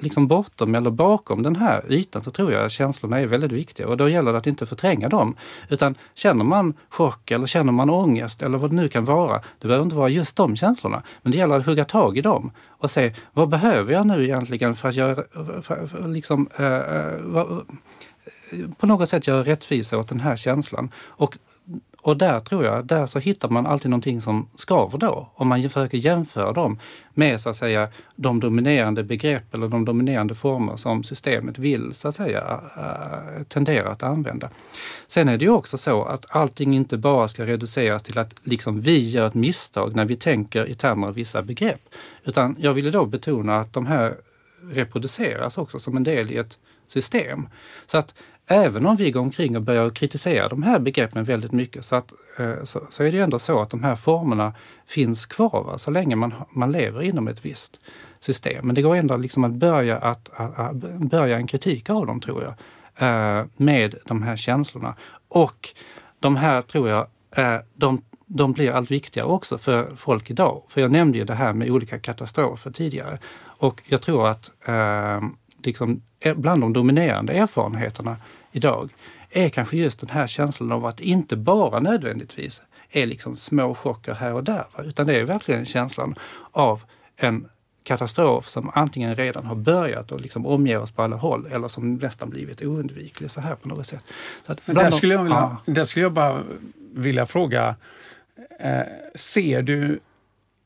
[0.00, 3.88] liksom bortom eller bakom den här ytan så tror jag att känslorna är väldigt viktiga
[3.88, 5.36] och då gäller det att inte förtränga dem.
[5.68, 9.68] Utan känner man chock eller känner man ångest eller vad det nu kan vara, det
[9.68, 11.02] behöver inte vara just de känslorna.
[11.22, 14.74] Men det gäller att hugga tag i dem och se vad behöver jag nu egentligen
[14.74, 15.22] för att göra,
[15.62, 17.66] för, för, liksom, eh, eh vad,
[18.78, 20.90] på något sätt göra rättvisa åt den här känslan.
[20.96, 21.38] Och
[22.02, 25.30] och där tror jag, där så hittar man alltid någonting som skaver då.
[25.34, 26.78] Om man försöker jämföra dem
[27.14, 32.08] med så att säga de dominerande begrepp eller de dominerande former som systemet vill så
[32.08, 34.48] att säga eh, tendera att använda.
[35.06, 38.80] Sen är det ju också så att allting inte bara ska reduceras till att liksom
[38.80, 41.80] vi gör ett misstag när vi tänker i termer av vissa begrepp.
[42.24, 44.14] Utan jag ville då betona att de här
[44.62, 46.58] reproduceras också som en del i ett
[46.92, 47.48] system.
[47.86, 48.14] Så att
[48.52, 52.12] även om vi går omkring och börjar kritisera de här begreppen väldigt mycket så, att,
[52.38, 54.54] eh, så, så, är det ändå så att de här formerna
[54.86, 55.78] finns kvar va?
[55.78, 57.80] så länge man, man lever inom ett visst
[58.20, 58.66] system.
[58.66, 62.20] Men det går ändå liksom att börja, att, att, att börja en kritik av dem
[62.20, 62.54] tror jag,
[63.08, 64.94] eh, med de här känslorna.
[65.28, 65.68] Och
[66.18, 70.62] de här tror jag, eh, de, de blir allt viktigare också för folk idag.
[70.68, 73.18] För jag nämnde ju det här med olika katastrofer tidigare.
[73.44, 74.50] Och jag tror att
[75.66, 76.02] liksom,
[76.36, 78.16] bland de dominerande erfarenheterna
[78.52, 78.90] idag
[79.30, 84.14] är kanske just den här känslan av att inte bara nödvändigtvis är liksom små chocker
[84.14, 86.14] här och där, utan det är verkligen känslan
[86.50, 86.82] av
[87.16, 87.48] en
[87.84, 91.94] katastrof som antingen redan har börjat och liksom omger oss på alla håll eller som
[91.94, 94.04] nästan blivit oundviklig så här på något sätt.
[94.66, 95.72] Där, skulle jag vilja, ja.
[95.72, 96.42] där skulle jag bara
[96.94, 97.76] vilja fråga,
[98.60, 98.80] eh,
[99.14, 100.00] ser du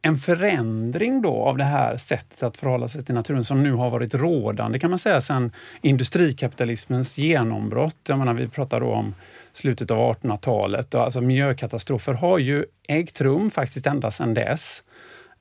[0.06, 3.90] en förändring då av det här sättet att förhålla sig till naturen som nu har
[3.90, 7.96] varit rådande kan man säga sedan industrikapitalismens genombrott.
[8.08, 9.14] Jag menar, vi pratar då om
[9.52, 10.94] slutet av 1800-talet.
[10.94, 14.82] Alltså miljökatastrofer har ju ägt rum faktiskt ända sedan dess.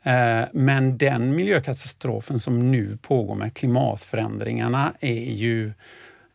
[0.04, 5.74] Eh, men den miljökatastrofen som nu pågår med klimatförändringarna är ju,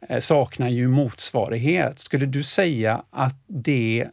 [0.09, 1.99] eh, saknar ju motsvarighet.
[1.99, 4.09] Skulle du säga att det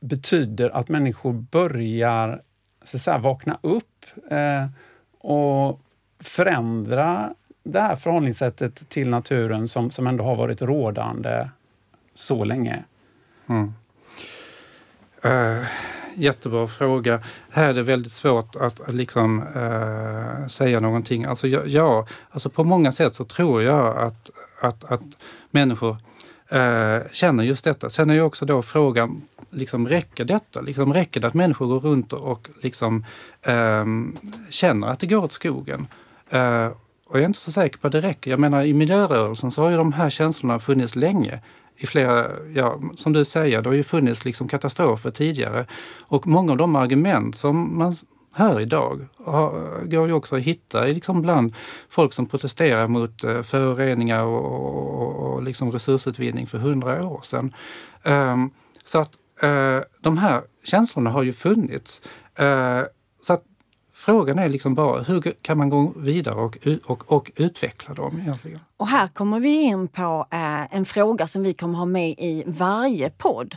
[0.00, 2.40] betyder att människor börjar
[2.84, 4.66] så att säga, vakna upp eh,
[5.18, 5.80] och
[6.18, 11.48] förändra det här förhållningssättet till naturen som, som ändå har varit rådande
[12.14, 12.84] så länge?
[13.46, 13.74] Mm.
[15.24, 15.64] Uh,
[16.14, 17.20] jättebra fråga.
[17.50, 21.24] Här är det väldigt svårt att, att liksom uh, säga någonting.
[21.24, 25.02] Alltså, ja, ja, alltså på många sätt så tror jag att, att, att
[25.50, 25.96] människor
[26.52, 27.90] uh, känner just detta.
[27.90, 29.22] Sen är ju också då frågan
[29.54, 30.60] liksom räcker detta?
[30.60, 33.04] Liksom räcker det att människor går runt och liksom,
[33.42, 33.84] eh,
[34.50, 35.86] känner att det går åt skogen?
[36.30, 36.68] Eh,
[37.06, 38.30] och jag är inte så säker på att det räcker.
[38.30, 41.40] Jag menar i miljörörelsen så har ju de här känslorna funnits länge.
[41.76, 45.66] I flera, ja, som du säger, det har ju funnits liksom katastrofer tidigare.
[46.00, 47.94] Och många av de argument som man
[48.32, 51.54] hör idag har, går ju också att hitta liksom bland
[51.88, 54.44] folk som protesterar mot eh, föroreningar och,
[55.02, 57.54] och, och liksom resursutvinning för hundra år sedan.
[58.02, 58.50] Um,
[58.84, 59.10] så att
[59.42, 62.00] eh, de här känslorna har ju funnits.
[62.34, 62.82] Eh,
[63.22, 63.44] så att
[63.92, 68.60] frågan är liksom bara hur kan man gå vidare och, och, och utveckla dem egentligen?
[68.76, 72.44] Och här kommer vi in på eh, en fråga som vi kommer ha med i
[72.46, 73.56] varje podd.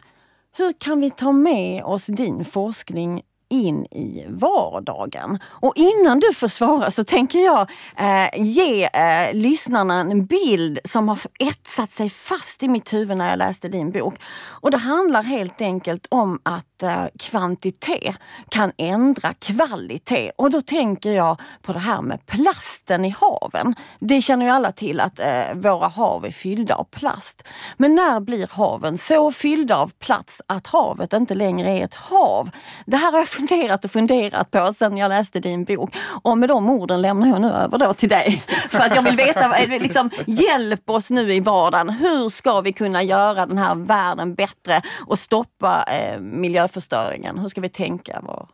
[0.58, 5.40] Hur kan vi ta med oss din forskning in i vardagen.
[5.46, 11.10] Och innan du får svara så tänker jag eh, ge eh, lyssnarna en bild som
[11.10, 14.16] har etsat sig fast i mitt huvud när jag läste din bok.
[14.46, 18.16] Och det handlar helt enkelt om att eh, kvantitet
[18.50, 20.32] kan ändra kvalitet.
[20.36, 23.76] Och då tänker jag på det här med plasten i haven.
[24.00, 27.44] Det känner ju alla till att eh, våra hav är fyllda av plast.
[27.78, 32.50] Men när blir haven så fyllda av plats att havet inte längre är ett hav?
[32.86, 35.96] Det här har jag funderat och funderat på sen jag läste din bok.
[36.24, 38.44] Och med de orden lämnar jag nu över då till dig.
[38.70, 41.90] För att jag vill veta, liksom, hjälp oss nu i vardagen.
[41.90, 47.38] Hur ska vi kunna göra den här världen bättre och stoppa eh, miljöförstöringen?
[47.40, 48.20] Hur ska vi tänka?
[48.24, 48.48] Vad,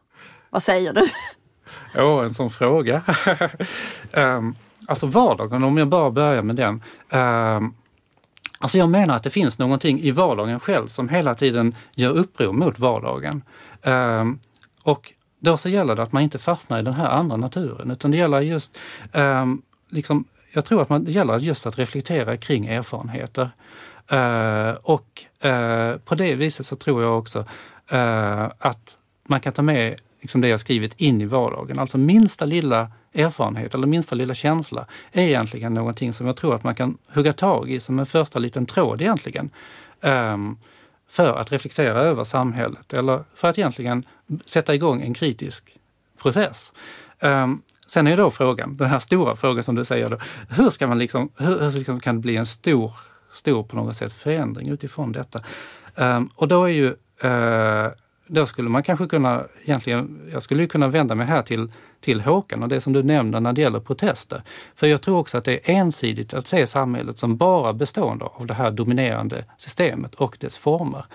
[0.49, 1.09] vad säger du?
[1.95, 3.01] Åh, oh, en sån fråga.
[4.11, 4.55] um,
[4.87, 6.83] alltså vardagen, om jag bara börjar med den.
[7.09, 7.75] Um,
[8.59, 12.53] Alltså jag menar att det finns någonting i vardagen själv som hela tiden gör uppror
[12.53, 13.41] mot vardagen.
[13.81, 14.39] Um,
[14.83, 18.11] och då så gäller det att man inte fastnar i den här andra naturen utan
[18.11, 18.77] det gäller just,
[19.11, 23.49] um, liksom, jag tror att man, det gäller just att reflektera kring erfarenheter.
[24.13, 27.39] Uh, och uh, på det viset så tror jag också
[27.93, 31.79] uh, att man kan ta med liksom det jag skrivit in i vardagen.
[31.79, 36.63] Alltså minsta lilla erfarenhet eller minsta lilla känsla är egentligen någonting som jag tror att
[36.63, 39.49] man kan hugga tag i som en första liten tråd egentligen.
[40.01, 40.57] Um,
[41.07, 44.05] för att reflektera över samhället eller för att egentligen
[44.45, 45.77] sätta igång en kritisk
[46.21, 46.73] process.
[47.19, 50.17] Um, sen är då frågan, den här stora frågan som du säger, då,
[50.49, 52.91] hur ska man liksom, hur, hur kan det bli en stor,
[53.31, 55.39] stor på något sätt förändring utifrån detta?
[55.95, 56.95] Um, och då är ju
[57.29, 57.91] uh,
[58.27, 62.63] då skulle man kanske kunna, egentligen, jag skulle kunna vända mig här till, till Håkan
[62.63, 64.41] och det som du nämnde när det gäller protester.
[64.75, 68.45] För jag tror också att det är ensidigt att se samhället som bara bestående av
[68.45, 71.05] det här dominerande systemet och dess former.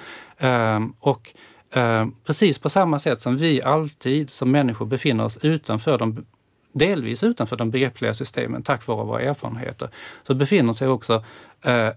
[0.40, 1.32] Um, och
[1.70, 6.24] eh, precis på samma sätt som vi alltid som människor befinner oss utanför de
[6.72, 9.88] delvis utanför de begreppliga systemen tack vare våra erfarenheter,
[10.22, 11.24] så befinner sig också
[11.62, 11.90] eh,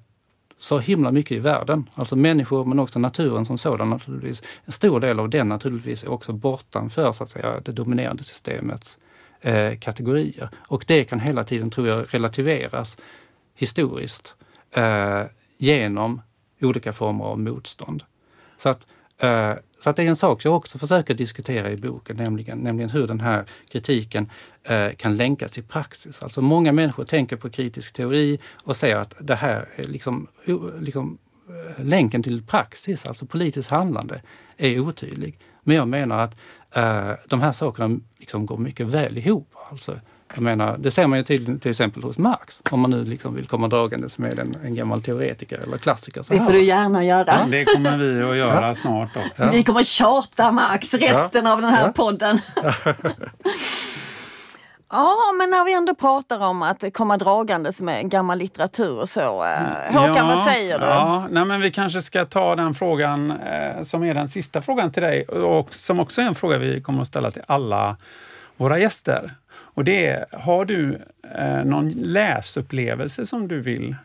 [0.58, 1.90] så himla mycket i världen.
[1.96, 4.44] Alltså människor men också naturen som sådan naturligtvis.
[4.66, 8.98] En stor del av den naturligtvis är också bortanför så att säga, det dominerande systemets
[9.42, 10.50] eh, kategorier.
[10.68, 12.98] Och det kan hela tiden, tror jag, relativeras
[13.56, 14.36] historiskt
[14.72, 15.24] eh,
[15.58, 16.22] genom
[16.62, 18.04] olika former av motstånd.
[18.58, 18.88] Så att,
[19.22, 22.90] Eh, så att det är en sak jag också försöker diskutera i boken, nämligen, nämligen
[22.90, 24.30] hur den här kritiken
[24.64, 26.24] eh, kan länkas till praxis.
[26.24, 30.28] Alltså många människor tänker på kritisk teori och säger att det här är liksom,
[30.80, 31.18] liksom
[31.50, 34.22] eh, länken till praxis, alltså politiskt handlande,
[34.58, 35.40] är otydlig.
[35.64, 36.36] Men jag menar att
[37.28, 39.56] de här sakerna liksom går mycket väl ihop.
[39.72, 40.00] Alltså,
[40.34, 43.36] jag menar, det ser man ju till, till exempel hos Marx, om man nu liksom
[43.36, 46.24] vill komma dragandes med en, en gammal teoretiker eller klassiker.
[46.24, 47.26] Så det får du gärna göra.
[47.28, 48.76] Ja, det kommer vi att göra ja.
[48.76, 49.50] snart också.
[49.52, 52.39] Vi kommer tjata Marx resten av den här podden.
[54.94, 59.44] Ja, men när vi ändå pratar om att komma dragandes med gammal litteratur och så.
[59.44, 60.86] Eh, Håkan, ja, vad säger du?
[60.86, 64.91] Ja, nej, men vi kanske ska ta den frågan eh, som är den sista frågan
[64.91, 67.98] till dig och som också är en fråga vi kommer att ställa till alla
[68.58, 69.32] våra gäster.
[69.74, 70.98] Och det är, har du
[71.36, 73.96] eh, någon läsupplevelse som du vill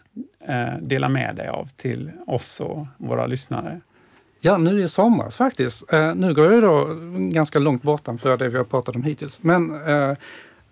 [0.48, 3.80] eh, dela med dig av till oss och våra lyssnare?
[4.40, 5.92] Ja, nu i somras faktiskt.
[5.92, 9.42] Eh, nu går jag då ganska långt bortanför det vi har pratat om hittills.
[9.42, 10.16] Men eh,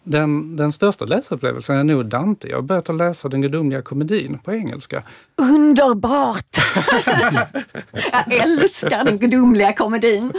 [0.04, 2.48] den, den största läsupplevelsen är nog Dante.
[2.48, 5.02] Jag har börjat att läsa den gudomliga komedin på engelska.
[5.36, 6.56] Underbart!
[8.26, 10.32] jag älskar den gudomliga komedin.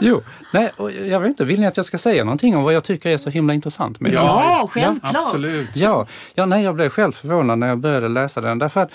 [0.00, 2.74] jo, nej, och jag vet inte, vill ni att jag ska säga någonting om vad
[2.74, 4.20] jag tycker är så himla intressant med den?
[4.20, 5.12] Ja, självklart!
[5.14, 5.76] Ja, absolut.
[5.76, 8.90] Ja, ja nej, jag blev själv förvånad när jag började läsa den därför att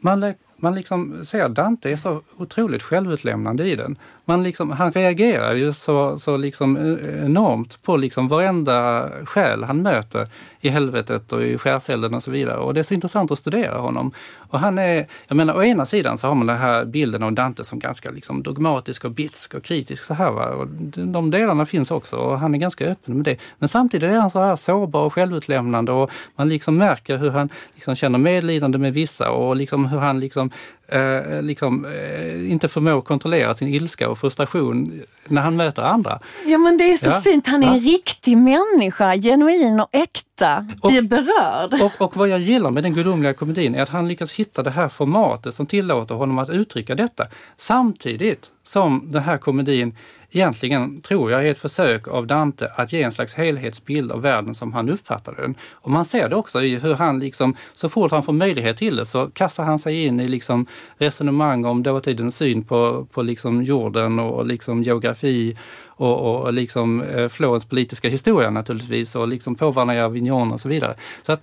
[0.00, 4.92] man, man liksom ser att Dante är så otroligt självutlämnande i den man liksom, han
[4.92, 10.26] reagerar ju så, så liksom eh, enormt på liksom varenda själ han möter
[10.60, 12.58] i helvetet och i skärselden och så vidare.
[12.58, 14.12] Och det är så intressant att studera honom.
[14.36, 17.32] Och han är, jag menar, å ena sidan så har man den här bilden av
[17.32, 20.30] Dante som ganska liksom dogmatisk och bitsk och kritisk så här.
[20.30, 20.46] Va?
[20.46, 23.36] Och de delarna finns också och han är ganska öppen med det.
[23.58, 27.48] Men samtidigt är han så här sårbar och självutlämnande och man liksom märker hur han
[27.74, 30.50] liksom känner medlidande med vissa och liksom hur han liksom
[30.94, 36.20] eh, liksom, eh, inte förmår kontrollera sin ilska och frustration när han möter andra.
[36.46, 37.20] Ja men det är så ja.
[37.20, 37.74] fint, han är ja.
[37.74, 41.82] en riktig människa, genuin och äkta, och, blir berörd.
[41.82, 44.70] Och, och vad jag gillar med den gudomliga komedin är att han lyckas hitta det
[44.70, 47.26] här formatet som tillåter honom att uttrycka detta
[47.56, 49.96] samtidigt som den här komedin
[50.34, 54.54] egentligen, tror jag, är ett försök av Dante att ge en slags helhetsbild av världen
[54.54, 55.54] som han uppfattade den.
[55.72, 58.96] Och man ser det också i hur han liksom, så fort han får möjlighet till
[58.96, 60.66] det så kastar han sig in i liksom
[60.98, 65.56] resonemang om dåtidens syn på, på liksom jorden och liksom geografi
[65.96, 70.68] och, och liksom eh, Florens politiska historia naturligtvis och liksom påvarna i Avignon och så
[70.68, 70.94] vidare.
[71.22, 71.42] Så att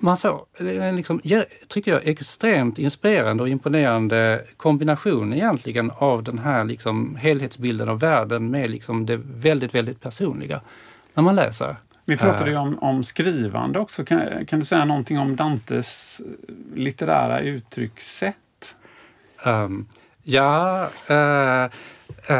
[0.00, 0.44] man får,
[0.92, 1.20] liksom,
[1.68, 8.50] tycker jag, extremt inspirerande och imponerande kombination egentligen av den här liksom, helhetsbilden av världen
[8.50, 10.60] med liksom, det väldigt, väldigt personliga
[11.14, 11.76] när man läser.
[12.04, 14.04] Vi pratade ju om, om skrivande också.
[14.04, 16.20] Kan, kan, du säga någonting om Dantes
[16.74, 18.36] litterära uttryckssätt?
[19.44, 19.88] Um,
[20.22, 21.64] ja, uh,
[22.30, 22.38] uh,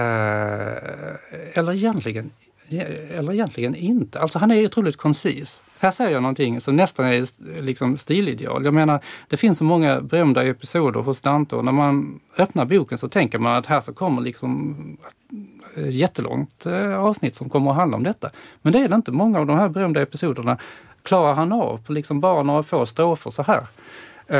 [1.55, 2.31] eller egentligen
[2.69, 4.21] eller egentligen inte.
[4.21, 5.63] Alltså han är otroligt koncis.
[5.79, 7.27] Här säger jag någonting som nästan är
[7.63, 8.65] liksom stilideal.
[8.65, 12.99] Jag menar, det finns så många berömda episoder hos Dante och när man öppnar boken
[12.99, 14.77] så tänker man att här så kommer liksom
[15.77, 18.31] ett jättelångt eh, avsnitt som kommer att handla om detta.
[18.63, 19.13] Men det är det inte.
[19.13, 20.59] Många av de här berömda episoderna
[21.03, 23.67] klarar han av på liksom bara några få strofer så här.
[24.31, 24.39] Uh,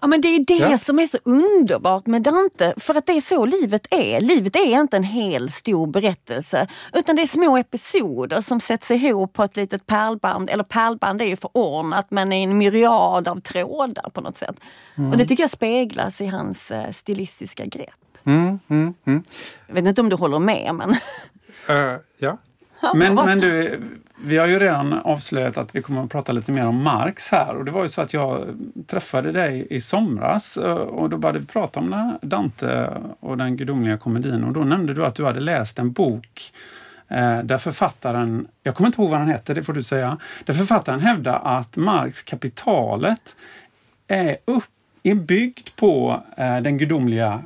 [0.00, 0.78] ja men det är det ja.
[0.78, 4.20] som är så underbart med Dante, för att det är så livet är.
[4.20, 9.32] Livet är inte en hel stor berättelse, utan det är små episoder som sätts ihop
[9.32, 14.10] på ett litet pärlband, eller pärlband är ju förordnat men i en myriad av trådar
[14.10, 14.60] på något sätt.
[14.94, 15.10] Mm.
[15.10, 17.90] Och det tycker jag speglas i hans uh, stilistiska grepp.
[18.26, 19.22] Mm, mm, mm,
[19.66, 20.90] jag vet inte om du håller med men...
[20.90, 22.38] Uh, ja.
[22.94, 23.80] Men, men du,
[24.22, 27.56] vi har ju redan avslöjat att vi kommer att prata lite mer om Marx här.
[27.56, 28.46] Och det var ju så att jag
[28.86, 33.98] träffade dig i somras eh, och då började vi prata om Dante och den gudomliga
[33.98, 34.44] komedin.
[34.44, 36.52] Och då nämnde du att du hade läst en bok
[37.08, 40.54] eh, där författaren, jag kommer inte ihåg vad den heter, det får du säga, där
[40.54, 43.36] författaren hävdar att Marx Kapitalet
[44.08, 44.64] är, upp,
[45.02, 47.42] är byggd på eh, den gudomliga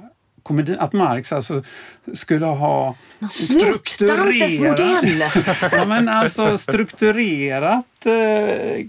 [0.48, 0.78] komedin.
[0.78, 1.62] Att Marx alltså
[2.14, 2.94] skulle ha
[4.60, 5.24] modell!
[5.72, 8.86] ja, men alltså strukturerat eh,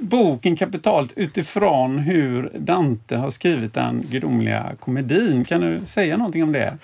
[0.00, 5.44] boken Kapitalet utifrån hur Dante har skrivit den gudomliga komedin.
[5.44, 6.78] Kan du säga någonting om det?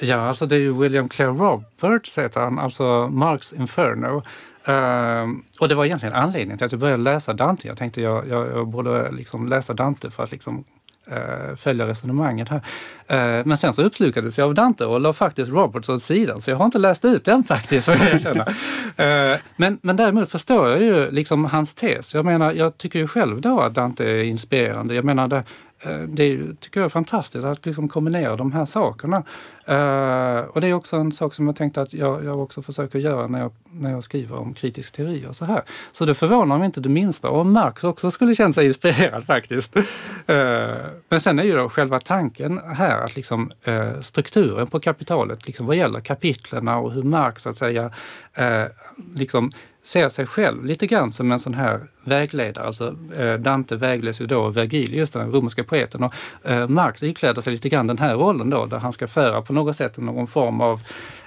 [0.00, 4.22] Ja, alltså det är ju William Clare Roberts heter han, alltså Marx Inferno.
[4.68, 5.28] Uh,
[5.60, 7.68] och det var egentligen anledningen till att jag började läsa Dante.
[7.68, 10.64] Jag tänkte jag, jag, jag borde liksom läsa Dante för att liksom
[11.12, 12.58] uh, följa resonemanget här.
[12.58, 16.50] Uh, men sen så uppslukades jag av Dante och la faktiskt Roberts åt sidan, så
[16.50, 18.46] jag har inte läst ut den faktiskt, får jag erkänna.
[19.32, 22.14] uh, men, men däremot förstår jag ju liksom hans tes.
[22.14, 24.94] Jag menar, jag tycker ju själv då att Dante är inspirerande.
[24.94, 25.44] Jag menar, det,
[25.82, 29.22] Eh, det tycker jag är fantastiskt att liksom kombinera de här sakerna.
[29.68, 32.98] Uh, och det är också en sak som jag tänkte att jag, jag också försöker
[32.98, 35.62] göra när jag, när jag skriver om kritisk teori och så här.
[35.92, 37.30] Så det förvånar mig inte det minsta.
[37.30, 39.76] Och Marx också skulle känna sig inspirerad faktiskt.
[39.76, 39.84] Uh,
[41.08, 45.66] men sen är ju då själva tanken här att liksom uh, strukturen på kapitalet, liksom
[45.66, 47.90] vad gäller kapitlerna och hur Marx så att säga
[49.14, 49.50] liksom
[49.82, 52.66] ser sig själv lite grann som en sån här vägledare.
[52.66, 56.02] Alltså eh, Dante vägleds ju då av Vergilius, den romerska poeten.
[56.02, 56.14] Och
[56.44, 59.52] eh, Marx ikläder sig lite grann den här rollen då, där han ska föra på
[59.52, 60.80] något sätt någon form av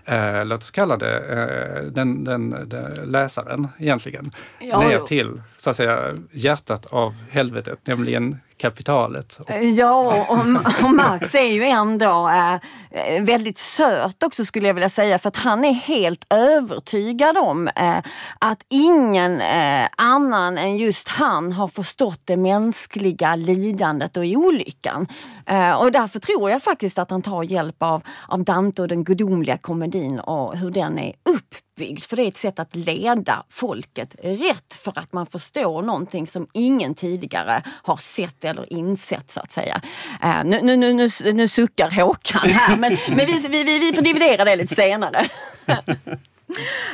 [0.05, 5.69] eh, låt oss kalla det, eh, den, den, den, läsaren egentligen, ja, ner till så
[5.69, 9.39] att säga hjärtat av helvetet, nämligen kapitalet.
[9.77, 10.37] Ja, och,
[10.83, 15.35] och Marx är ju ändå äh, väldigt söt också skulle jag vilja säga för att
[15.35, 17.97] han är helt övertygad om äh,
[18.39, 25.07] att ingen äh, annan än just han har förstått det mänskliga lidandet och olyckan.
[25.45, 29.03] Eh, och därför tror jag faktiskt att han tar hjälp av, av Dante och den
[29.03, 32.03] gudomliga komedin och hur den är uppbyggd.
[32.03, 36.47] För det är ett sätt att leda folket rätt för att man förstår någonting som
[36.53, 39.81] ingen tidigare har sett eller insett så att säga.
[40.21, 43.93] Eh, nu, nu, nu, nu, nu suckar Håkan här men, men vi, vi, vi, vi
[43.93, 45.25] får dividera det lite senare.
[45.69, 45.75] uh,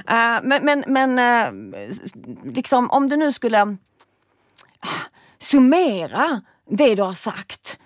[0.44, 1.92] men men, men uh,
[2.54, 3.78] liksom om du nu skulle
[5.40, 7.80] summera det du har sagt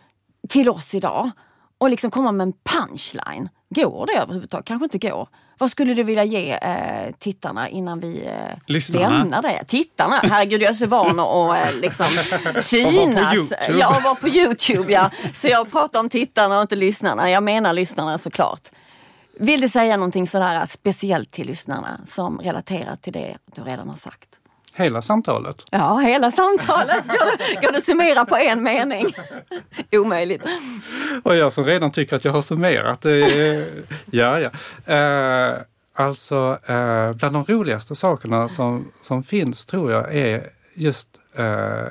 [0.50, 1.32] till oss idag
[1.78, 3.50] och liksom komma med en punchline.
[3.70, 4.68] Går det överhuvudtaget?
[4.68, 5.28] Kanske inte går.
[5.58, 9.64] Vad skulle du vilja ge eh, tittarna innan vi eh, lämnar det?
[9.68, 10.20] Tittarna?
[10.24, 12.06] Herregud, jag är så van att eh, liksom
[12.62, 13.54] synas.
[13.70, 15.10] Jag var på Youtube, ja.
[15.34, 17.30] Så jag pratar om tittarna och inte lyssnarna.
[17.30, 18.62] Jag menar lyssnarna såklart.
[19.40, 23.96] Vill du säga någonting sådär speciellt till lyssnarna som relaterar till det du redan har
[23.96, 24.40] sagt?
[24.76, 25.66] Hela samtalet?
[25.72, 27.06] Ja, hela samtalet.
[27.62, 29.16] Går det, att summera på en mening?
[29.92, 30.44] Omöjligt.
[31.24, 33.06] Och jag som redan tycker att jag har summerat.
[33.06, 33.14] Eh,
[34.06, 34.50] ja, ja.
[34.94, 35.58] Eh,
[35.94, 41.88] alltså, eh, bland de roligaste sakerna som, som finns tror jag är just eh,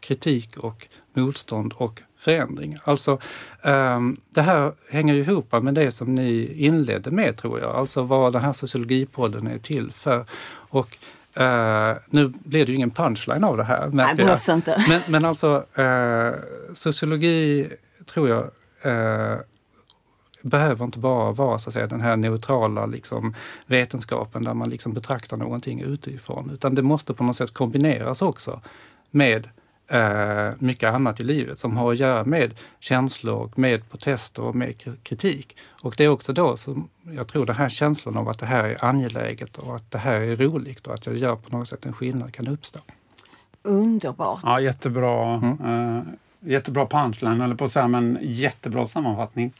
[0.00, 2.76] kritik och motstånd och förändring.
[2.84, 3.18] Alltså,
[3.62, 8.02] um, det här hänger ju ihop med det som ni inledde med tror jag, alltså
[8.02, 10.26] vad den här sociologipodden är till för.
[10.68, 10.98] Och
[11.40, 13.88] Uh, nu blir det ju ingen punchline av det här.
[13.92, 14.84] Nej, det behövs inte.
[14.88, 16.34] Men, men alltså, uh,
[16.74, 17.68] sociologi
[18.06, 18.42] tror jag
[18.92, 19.40] uh,
[20.42, 23.34] behöver inte bara vara så att säga, den här neutrala liksom,
[23.66, 28.60] vetenskapen där man liksom betraktar någonting utifrån, utan det måste på något sätt kombineras också
[29.10, 29.48] med
[29.88, 34.74] eh, mycket annat i livet som har att göra med känslor, med protester och med
[35.02, 35.56] kritik.
[35.82, 38.64] Och det är också då som jag tror den här känslan av att det här
[38.64, 41.86] är angeläget och att det här är roligt och att jag gör på något sätt
[41.86, 42.78] en skillnad kan uppstå.
[43.62, 44.40] Underbart!
[44.42, 45.96] Ja, jättebra, mm.
[45.96, 46.02] eh,
[46.40, 49.52] jättebra punchline, eller på att säga, men jättebra sammanfattning.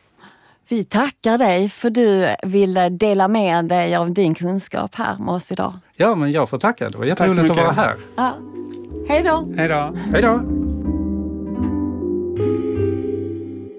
[0.68, 5.53] Vi tackar dig för du ville dela med dig av din kunskap här med oss
[5.53, 5.79] idag.
[5.95, 6.91] Ja, men jag får tacka.
[6.91, 7.95] Det var jätteroligt att vara här.
[8.16, 8.35] Ja.
[9.09, 9.52] Hej då!
[9.57, 9.92] Hej då!
[10.12, 10.42] Hej då!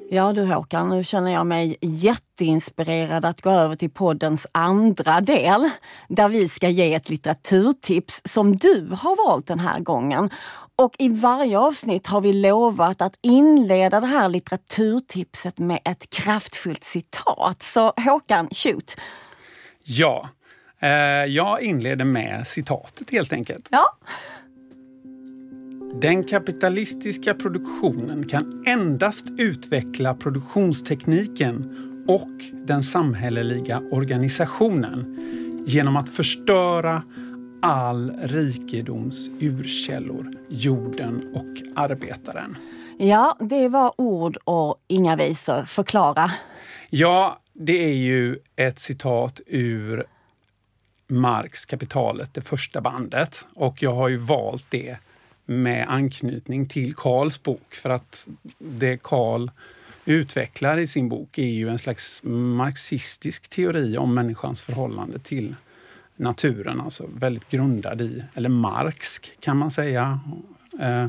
[0.09, 5.69] Ja du Håkan, nu känner jag mig jätteinspirerad att gå över till poddens andra del
[6.07, 10.29] där vi ska ge ett litteraturtips som du har valt den här gången.
[10.75, 16.83] Och i varje avsnitt har vi lovat att inleda det här litteraturtipset med ett kraftfullt
[16.83, 17.63] citat.
[17.63, 18.95] Så Håkan, shoot!
[19.83, 20.29] Ja,
[20.79, 20.89] eh,
[21.25, 23.67] jag inleder med citatet helt enkelt.
[23.71, 23.97] Ja.
[26.01, 31.75] Den kapitalistiska produktionen kan endast utveckla produktionstekniken
[32.07, 32.29] och
[32.67, 35.17] den samhälleliga organisationen
[35.67, 37.03] genom att förstöra
[37.61, 42.57] all rikedoms urkällor, jorden och arbetaren.
[42.97, 45.65] Ja, det var ord och inga visor.
[45.65, 46.31] Förklara.
[46.89, 50.05] Ja, det är ju ett citat ur
[51.07, 53.45] Marx Kapitalet, det första bandet.
[53.53, 54.97] Och jag har ju valt det
[55.49, 58.25] med anknytning till Karls bok för att
[58.57, 59.49] det Karl
[60.05, 65.55] utvecklar i sin bok är ju en slags marxistisk teori om människans förhållande till
[66.15, 70.19] naturen, alltså väldigt grundad i, eller marxk kan man säga.
[70.79, 71.07] Eh,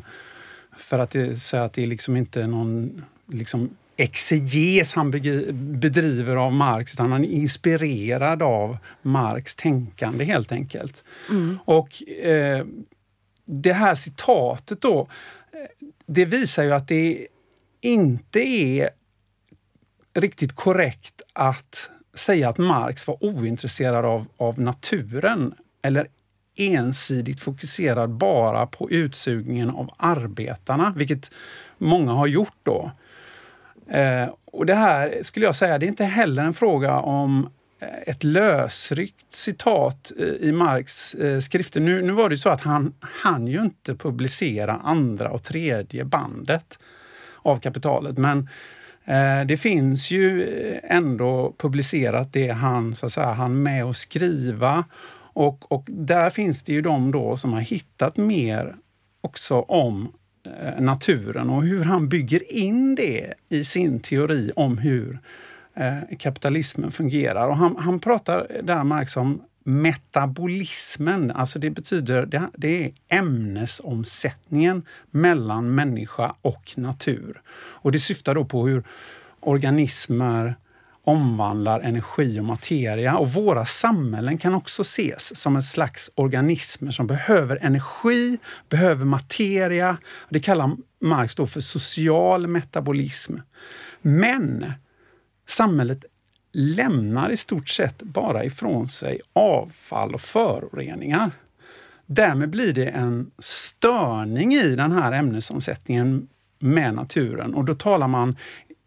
[0.78, 5.10] för att det, säga att det är liksom inte någon liksom, exeges han
[5.50, 11.04] bedriver av Marx, utan han är inspirerad av Marx tänkande helt enkelt.
[11.30, 11.58] Mm.
[11.64, 12.66] Och eh,
[13.50, 15.00] det här citatet då,
[15.52, 17.26] eh, det visar ju att det
[17.80, 18.90] inte är
[20.14, 26.06] riktigt korrekt att säga att Marx var ointresserad av, av naturen eller
[26.56, 31.30] ensidigt fokuserad bara på utsugningen av arbetarna, vilket
[31.78, 32.90] många har gjort då.
[33.88, 38.10] Eh, och det här skulle jag säga, det är inte heller en fråga om Eh,
[38.12, 41.80] ett lösryckt citat eh, i Marx eh, skrifter.
[41.80, 46.78] Nu, nu var det så att han hann ju inte publicera andra och tredje bandet
[47.42, 48.48] av kapitalet, men
[49.46, 50.46] det finns ju
[50.82, 54.84] ändå publicerat det han, så att säga, han med att skriva
[55.32, 58.74] och, och där finns det ju de då som har hittat mer
[59.20, 60.12] också om
[60.78, 65.18] naturen och hur han bygger in det i sin teori om hur
[65.78, 67.48] eh, kapitalismen fungerar.
[67.48, 74.82] Och han, han pratar där Marx om metabolismen, alltså det betyder det, det är ämnesomsättningen
[75.10, 77.40] mellan människa och natur.
[77.56, 78.84] Och det syftar då på hur
[79.40, 80.54] organismer
[81.04, 83.16] omvandlar energi och materia.
[83.16, 89.96] Och våra samhällen kan också ses som en slags organismer som behöver energi, behöver materia.
[90.28, 93.36] Det kallar Marx då för social metabolism.
[94.02, 94.72] Men
[95.48, 96.04] samhället
[96.52, 101.30] lämnar i stort sett bara ifrån sig avfall och föroreningar.
[102.06, 106.28] Därmed blir det en störning i den här ämnesomsättningen
[106.58, 108.36] med naturen och då talar man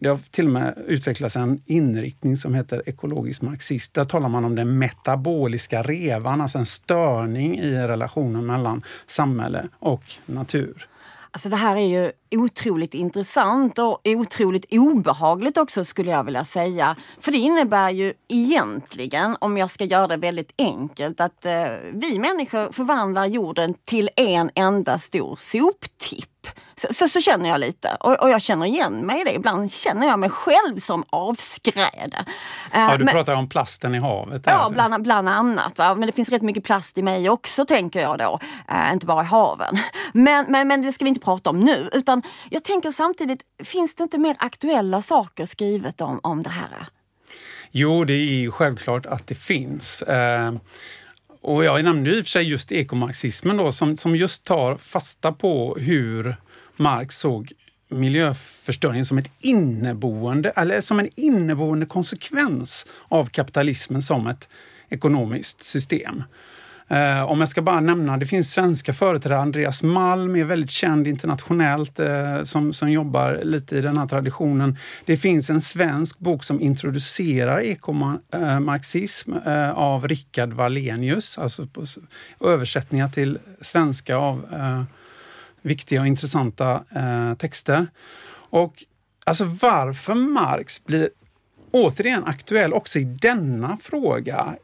[0.01, 3.93] det har till och med utvecklats en inriktning som heter ekologisk marxist.
[3.93, 10.03] Där talar man om den metaboliska revan, alltså en störning i relationen mellan samhälle och
[10.25, 10.87] natur.
[11.33, 16.95] Alltså det här är ju otroligt intressant och otroligt obehagligt också skulle jag vilja säga.
[17.19, 22.19] För det innebär ju egentligen, om jag ska göra det väldigt enkelt, att eh, vi
[22.19, 26.30] människor förvandlar jorden till en enda stor soptipp.
[26.81, 29.33] Så, så, så, känner jag lite och, och, jag känner igen mig i det.
[29.33, 32.25] Ibland känner jag mig själv som avskräde.
[32.73, 34.41] Ja, du men, pratar om plasten i havet?
[34.45, 35.77] Ja, bland, bland annat.
[35.77, 35.95] Va?
[35.95, 38.39] Men det finns rätt mycket plast i mig också tänker jag då.
[38.69, 39.77] Äh, inte bara i haven.
[40.13, 41.89] Men, men, men det ska vi inte prata om nu.
[41.93, 46.85] Utan jag tänker samtidigt, finns det inte mer aktuella saker skrivet om, om det här?
[47.71, 50.01] Jo, det är självklart att det finns.
[50.01, 50.53] Eh,
[51.41, 55.31] och jag nämnde i och för sig just ekomarxismen då, som, som just tar fasta
[55.31, 56.35] på hur
[56.81, 57.53] Marx såg
[57.89, 64.49] miljöförstöringen som ett inneboende, eller som en inneboende konsekvens av kapitalismen som ett
[64.89, 66.23] ekonomiskt system.
[66.91, 69.39] Eh, om jag ska bara nämna, det finns svenska företrädare.
[69.41, 74.77] Andreas Malm är väldigt känd internationellt eh, som, som jobbar lite i den här traditionen.
[75.05, 81.85] Det finns en svensk bok som introducerar ekomarxism eh, av Rickard Wallenius, alltså på,
[82.45, 84.83] översättningar till svenska av eh,
[85.61, 87.87] viktiga och intressanta eh, texter.
[88.33, 88.83] Och
[89.25, 91.09] alltså varför Marx blir
[91.71, 94.55] återigen aktuell också i denna fråga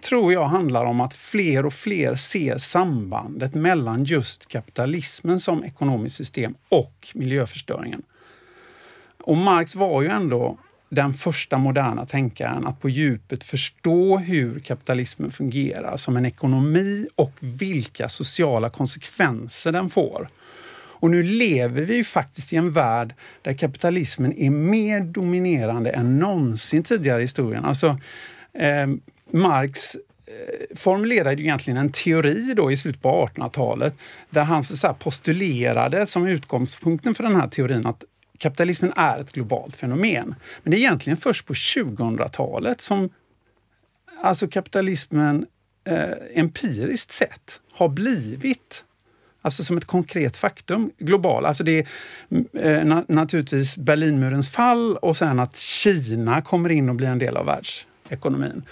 [0.00, 6.16] tror jag handlar om att fler och fler ser sambandet mellan just kapitalismen som ekonomiskt
[6.16, 8.02] system och miljöförstöringen.
[9.24, 15.32] Och Marx var ju ändå den första moderna tänkaren att på djupet förstå hur kapitalismen
[15.32, 20.28] fungerar som en ekonomi och vilka sociala konsekvenser den får.
[21.02, 26.18] Och nu lever vi ju faktiskt i en värld där kapitalismen är mer dominerande än
[26.18, 27.64] någonsin tidigare i historien.
[27.64, 27.98] Alltså,
[28.52, 28.86] eh,
[29.30, 33.94] Marx eh, formulerade ju egentligen en teori då i slutet på 1800-talet
[34.30, 38.04] där han så postulerade som utgångspunkten för den här teorin att
[38.38, 40.34] kapitalismen är ett globalt fenomen.
[40.62, 43.10] Men det är egentligen först på 2000-talet som
[44.22, 45.46] alltså kapitalismen
[45.84, 48.84] eh, empiriskt sett har blivit
[49.42, 51.46] Alltså som ett konkret faktum, global.
[51.46, 51.86] Alltså det är
[52.78, 57.36] eh, na naturligtvis Berlinmurens fall och sen att Kina kommer in och blir en del
[57.36, 58.62] av världsekonomin.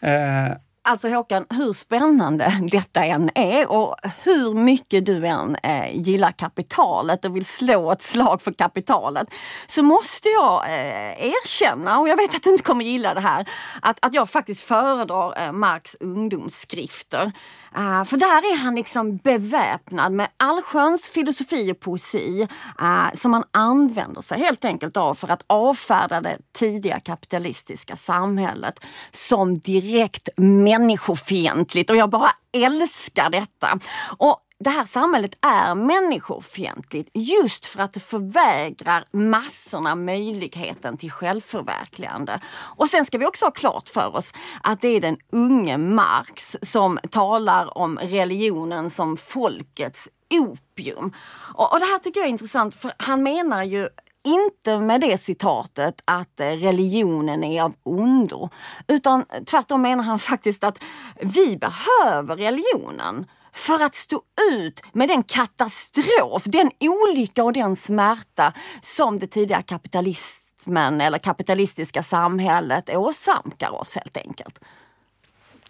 [0.00, 0.52] Eh,
[0.88, 7.24] Alltså Håkan, hur spännande detta än är och hur mycket du än eh, gillar kapitalet
[7.24, 9.28] och vill slå ett slag för kapitalet
[9.66, 13.48] så måste jag eh, erkänna, och jag vet att du inte kommer gilla det här,
[13.82, 17.32] att, att jag faktiskt föredrar eh, Marx ungdomsskrifter.
[17.78, 22.48] Uh, för där är han liksom beväpnad med allsköns filosofi och poesi
[22.80, 28.80] uh, som han använder sig helt enkelt av för att avfärda det tidiga kapitalistiska samhället
[29.12, 33.78] som direkt människofientligt och jag bara älskar detta.
[34.18, 42.40] Och det här samhället är människofientligt just för att det förvägrar massorna möjligheten till självförverkligande.
[42.76, 44.32] Och sen ska vi också ha klart för oss
[44.62, 51.12] att det är den unge Marx som talar om religionen som folkets opium.
[51.54, 53.88] Och, och det här tycker jag är intressant för han menar ju
[54.26, 58.48] inte med det citatet att eh, religionen är av ondo.
[58.88, 60.78] Utan tvärtom menar han faktiskt att
[61.20, 63.26] vi behöver religionen
[63.56, 68.52] för att stå ut med den katastrof, den olycka och den smärta
[68.82, 74.60] som det tidiga kapitalismen eller kapitalistiska samhället åsamkar oss helt enkelt.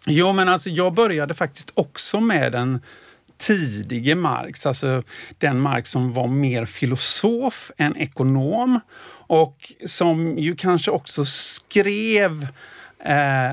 [0.07, 2.80] Jo, men alltså jag började faktiskt också med den
[3.39, 5.03] tidige Marx, alltså
[5.39, 8.80] den Marx som var mer filosof än ekonom
[9.28, 12.47] och som ju kanske också skrev
[13.05, 13.51] eh,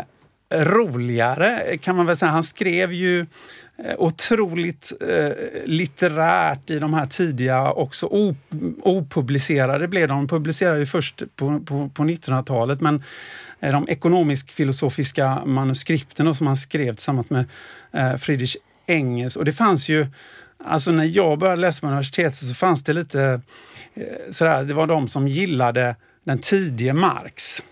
[0.54, 2.32] roligare kan man väl säga.
[2.32, 5.32] Han skrev ju Eh, Eh, otroligt eh,
[5.66, 8.34] litterärt i de här tidiga, också
[8.84, 10.28] opublicerade blev de.
[10.28, 13.04] publicerade ju först på, på, på 1900-talet men
[13.60, 17.46] eh, de ekonomisk-filosofiska manuskripten som han skrev tillsammans med
[17.92, 18.56] eh, Friedrich
[18.88, 19.36] Engels.
[19.36, 20.08] Och det fanns ju,
[20.66, 23.42] alltså när jag började läsa på universitetet så fanns det lite
[23.94, 27.64] eh, sådär, det var de som gillade den tidige Marx.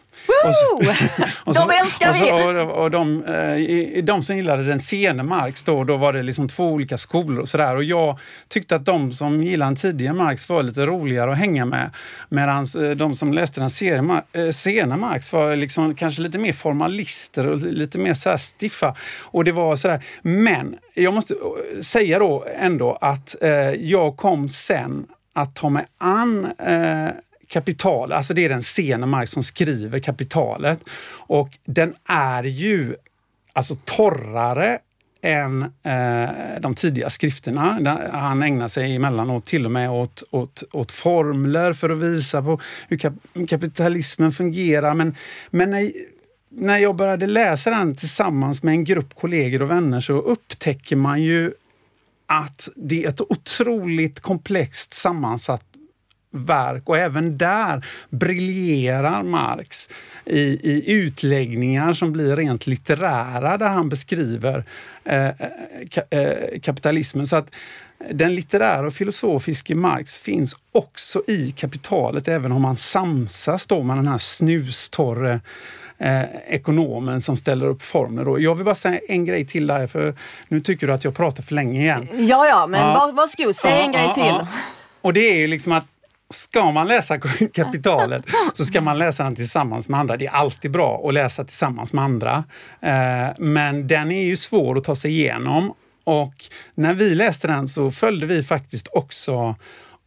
[0.46, 0.92] Och så,
[1.50, 2.62] och så, de älskar och vi!
[2.62, 6.50] Och, och de, eh, de som gillade den sena Marx då, då var det liksom
[6.50, 7.76] två olika skolor och sådär.
[7.76, 11.66] Och jag tyckte att de som gillade den tidiga Marx var lite roligare att hänga
[11.66, 11.92] med.
[12.30, 16.54] Medan eh, de som läste den sena, eh, sena Marx var liksom kanske lite mer
[16.54, 18.96] formalister och lite mer så stiffa.
[19.22, 20.04] Och det var sådär.
[20.22, 21.34] Men jag måste
[21.82, 23.36] säga då ändå att
[23.78, 27.08] jag kom sen att ta mig an eh,
[27.52, 30.80] kapital, alltså det är den sena Marx som skriver kapitalet.
[31.14, 32.96] Och den är ju
[33.54, 34.80] alltså torrare
[35.22, 36.30] än eh,
[36.60, 37.98] de tidiga skrifterna.
[38.14, 42.60] Han ägnar sig emellanåt till och med åt, åt, åt formler för att visa på
[42.88, 43.14] hur kap
[43.48, 44.94] kapitalismen fungerar.
[44.94, 45.16] Men,
[45.50, 45.92] men när,
[46.50, 51.22] när jag började läsa den tillsammans med en grupp kollegor och vänner så upptäcker man
[51.22, 51.52] ju
[52.26, 55.71] att det är ett otroligt komplext sammansatt
[56.32, 59.90] verk och även där briljerar Marx
[60.26, 64.64] i, i utläggningar som blir rent litterära där han beskriver
[65.04, 65.30] eh,
[65.90, 67.28] ka, eh, kapitalismen.
[67.28, 67.52] Så att
[68.10, 73.98] den litterära och filosofiska Marx finns också i kapitalet även om man samsas då med
[73.98, 75.42] den här snustorre
[75.98, 78.26] eh, ekonomen som ställer upp formler.
[78.26, 78.40] Då.
[78.40, 80.16] Jag vill bara säga en grej till där, för
[80.48, 82.08] nu tycker du att jag pratar för länge igen.
[82.12, 83.12] Ja, ja, men ja.
[83.14, 84.24] varsågod, säg ja, en grej ja, till.
[84.24, 84.48] Ja.
[85.02, 85.86] Och det är ju liksom att
[86.32, 87.20] ska man läsa
[87.54, 90.18] kapitalet så ska man läsa den tillsammans med andra.
[90.18, 92.44] Det är alltid bra att läsa tillsammans med andra.
[92.82, 95.74] Eh, men den är ju svår att ta sig igenom
[96.04, 96.34] och
[96.76, 99.56] när vi läste den så följde vi faktiskt också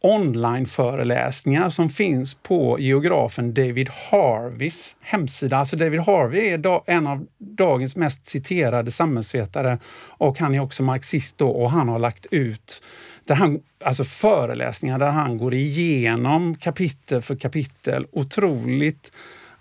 [0.01, 5.57] onlineföreläsningar som finns på geografen David Harveys hemsida.
[5.57, 11.37] Alltså David Harvey är en av dagens mest citerade samhällsvetare och han är också marxist
[11.37, 12.81] då och han har lagt ut
[13.25, 18.07] där han, alltså föreläsningar där han går igenom kapitel för kapitel.
[18.11, 19.11] Otroligt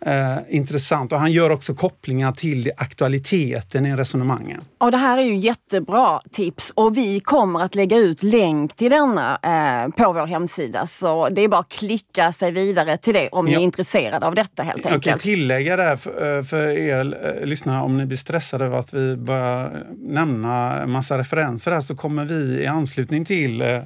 [0.06, 4.60] eh, intressant och han gör också kopplingar till aktualiteten i resonemangen.
[4.78, 8.90] Och det här är ju jättebra tips och vi kommer att lägga ut länk till
[8.90, 10.86] denna eh, på vår hemsida.
[10.86, 13.58] Så det är bara att klicka sig vidare till det om ja.
[13.58, 15.06] ni är intresserade av detta helt enkelt.
[15.06, 18.78] Jag kan tillägga där för, eh, för er eh, lyssnare om ni blir stressade över
[18.78, 23.80] att vi börjar nämna massa referenser här så kommer vi i anslutning till eh,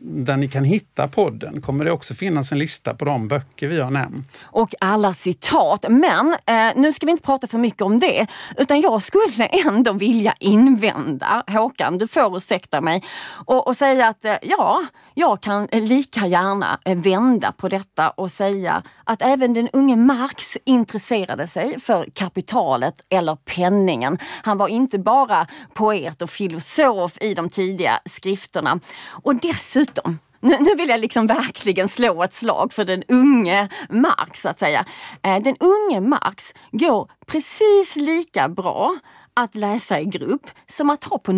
[0.00, 3.80] där ni kan hitta podden kommer det också finnas en lista på de böcker vi
[3.80, 4.44] har nämnt.
[4.44, 5.84] Och alla citat.
[5.88, 8.26] Men eh, nu ska vi inte prata för mycket om det,
[8.56, 13.04] utan jag skulle ändå vilja invända, Håkan, du får ursäkta mig,
[13.46, 14.82] och, och säga att eh, ja,
[15.14, 20.56] jag kan lika gärna eh, vända på detta och säga att även den unge Marx
[20.64, 24.18] intresserade sig för kapitalet eller penningen.
[24.42, 28.80] Han var inte bara poet och filosof i de tidiga skrifterna.
[29.22, 34.42] Och dessutom nu, nu vill jag liksom verkligen slå ett slag för den unge Marx,
[34.42, 34.84] så att säga.
[35.22, 38.96] Eh, den unge Marx går precis lika bra
[39.34, 41.32] att läsa i grupp som att ha på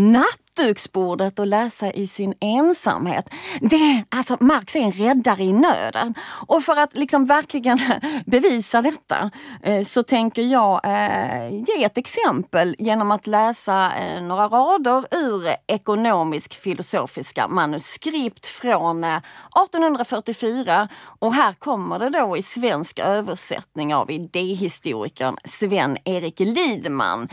[0.59, 3.30] nattduksbordet och läsa i sin ensamhet.
[3.61, 6.14] Det, alltså Marx är en räddare i nöden.
[6.46, 7.78] Och för att liksom verkligen
[8.26, 9.30] bevisa detta
[9.62, 15.48] eh, så tänker jag eh, ge ett exempel genom att läsa eh, några rader ur
[15.66, 20.88] ekonomisk filosofiska manuskript från 1844
[21.18, 27.28] och här kommer det då i svensk översättning av idéhistorikern Sven-Erik Lidman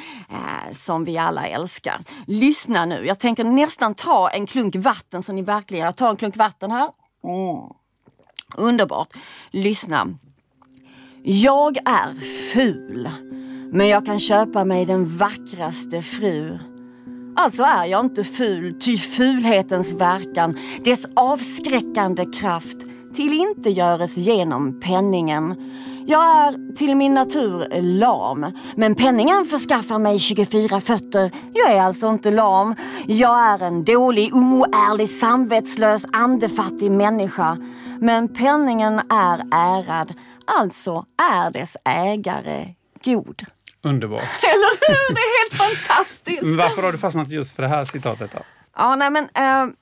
[0.76, 2.00] som vi alla älskar.
[2.28, 6.16] Lyssna nu, jag tänker nästan ta en klunk vatten så ni verkligen, jag tar en
[6.16, 6.90] klunk vatten här.
[7.24, 7.70] Mm.
[8.58, 9.14] Underbart.
[9.52, 10.08] Lyssna.
[11.24, 12.14] Jag är
[12.54, 13.10] ful,
[13.72, 16.60] men jag kan köpa mig den vackraste fru.
[17.36, 22.78] Alltså är jag inte ful, ty fulhetens verkan, dess avskräckande kraft,
[23.14, 25.72] till inte göres genom penningen.
[26.10, 31.32] Jag är till min natur lam, men penningen förskaffar mig 24 fötter.
[31.54, 32.76] Jag är alltså inte lam.
[33.08, 37.58] Jag är en dålig, oärlig, samvetslös, andefattig människa.
[38.00, 40.14] Men penningen är ärad,
[40.46, 43.46] alltså är dess ägare god.
[43.84, 44.22] Underbart.
[44.44, 45.14] Eller hur?
[45.14, 46.42] Det är helt fantastiskt.
[46.42, 48.32] Men varför har du fastnat just för det här citatet?
[48.32, 48.40] Då?
[48.76, 49.74] Ja, nej men eh,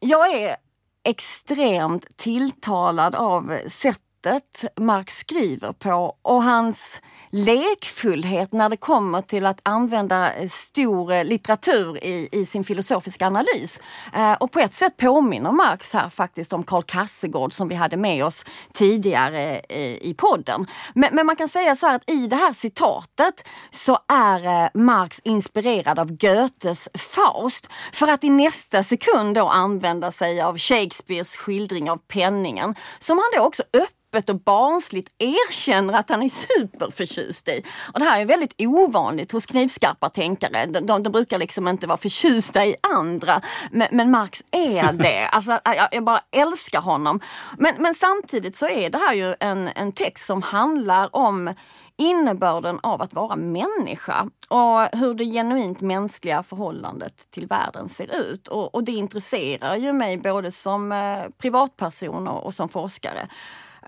[0.00, 0.56] jag är
[1.04, 7.00] extremt tilltalad av sättet sättet Marx skriver på och hans
[7.30, 13.26] lekfullhet när det kommer till att använda eh, stor eh, litteratur i, i sin filosofiska
[13.26, 13.80] analys.
[14.14, 17.96] Eh, och på ett sätt påminner Marx här faktiskt om Karl Kassegård som vi hade
[17.96, 20.66] med oss tidigare eh, i podden.
[20.94, 24.68] Men, men, man kan säga så här att i det här citatet så är eh,
[24.74, 31.36] Marx inspirerad av Goethes Faust för att i nästa sekund då använda sig av Shakespeares
[31.36, 36.28] skildring av penningen som han då också öppnar öppet och barnsligt erkänner att han är
[36.28, 37.62] superförtjust i.
[37.92, 40.66] Och det här är väldigt ovanligt hos knivskarpa tänkare.
[40.66, 43.42] De, de, de brukar liksom inte vara förtjusta i andra.
[43.70, 45.26] Men, men Marx är det.
[45.26, 47.20] Alltså, jag, jag, bara älskar honom.
[47.58, 51.54] Men, men samtidigt så är det här ju en, en text som handlar om
[51.98, 58.48] innebörden av att vara människa och hur det genuint mänskliga förhållandet till världen ser ut.
[58.48, 63.28] Och, och det intresserar ju mig både som eh, privatperson och, och som forskare.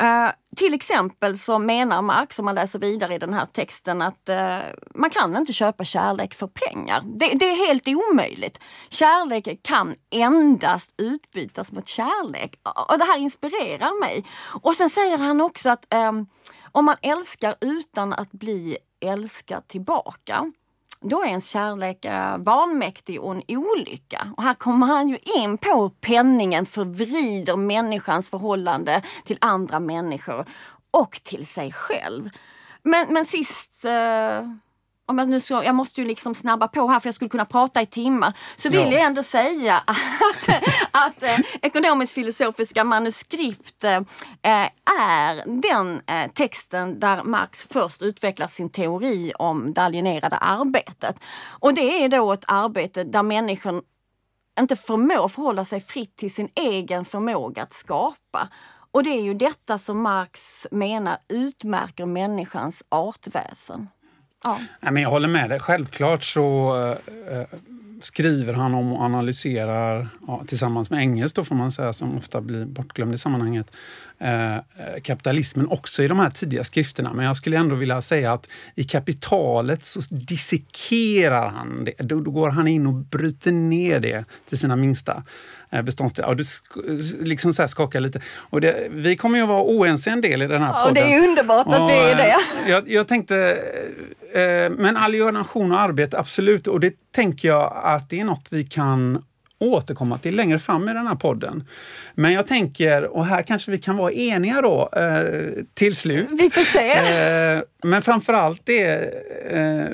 [0.00, 4.28] Uh, till exempel så menar Marx, om man läser vidare i den här texten, att
[4.28, 4.58] uh,
[4.94, 7.02] man kan inte köpa kärlek för pengar.
[7.04, 8.60] Det, det, är helt omöjligt.
[8.88, 12.60] Kärlek kan endast utbytas mot kärlek.
[12.88, 14.24] Och det här inspirerar mig.
[14.62, 16.26] Och sen säger han också att um,
[16.72, 20.52] om man älskar utan att bli älskad tillbaka,
[21.00, 24.32] då är ens kärlek eh, vanmäktig och en olycka.
[24.36, 30.46] Och här kommer han ju in på hur penningen förvrider människans förhållande till andra människor
[30.90, 32.30] och till sig själv.
[32.82, 34.42] Men, men sist eh,
[35.08, 37.44] om jag, nu ska, jag måste ju liksom snabba på här för jag skulle kunna
[37.44, 38.32] prata i timmar.
[38.56, 38.92] Så vill ja.
[38.92, 44.00] jag ändå säga att, att eh, ekonomisk filosofiska manuskript eh,
[45.00, 51.16] är den eh, texten där Marx först utvecklar sin teori om det alienerade arbetet.
[51.48, 53.82] Och det är då ett arbete där människan
[54.60, 58.48] inte förmår förhålla sig fritt till sin egen förmåga att skapa.
[58.90, 63.88] Och det är ju detta som Marx menar utmärker människans artväsen.
[64.44, 64.60] Ja.
[64.80, 65.60] Nej, men jag håller med dig.
[65.60, 67.46] Självklart så eh, eh,
[68.00, 72.40] skriver han om och analyserar ja, tillsammans med Engels då får man säga, som ofta
[72.40, 73.70] blir bortglömd i sammanhanget,
[74.18, 74.60] eh, eh,
[75.02, 77.12] kapitalismen också i de här tidiga skrifterna.
[77.12, 81.94] Men jag skulle ändå vilja säga att i kapitalet så dissekerar han det.
[81.98, 85.22] Då, då går han in och bryter ner det till sina minsta
[85.70, 86.28] beståndsdelar.
[86.28, 86.44] Och du
[87.20, 88.20] liksom så skakar lite.
[88.50, 90.94] Och det, vi kommer ju att vara oense en del i den här ja, podden.
[90.94, 92.36] Det är underbart att och, vi är det.
[92.64, 93.58] Eh, jag, jag tänkte,
[94.32, 96.66] eh, men alienation och arbete, absolut.
[96.66, 99.24] Och det tänker jag att det är något vi kan
[99.58, 101.64] återkomma till längre fram i den här podden.
[102.14, 106.28] Men jag tänker, och här kanske vi kan vara eniga då eh, till slut.
[106.30, 106.92] Vi får se.
[106.92, 108.84] Eh, men framförallt det,
[109.50, 109.86] eh,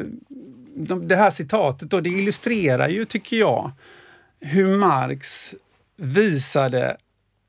[1.03, 3.71] det här citatet då, det illustrerar ju, tycker jag,
[4.41, 5.55] hur Marx
[5.97, 6.97] visade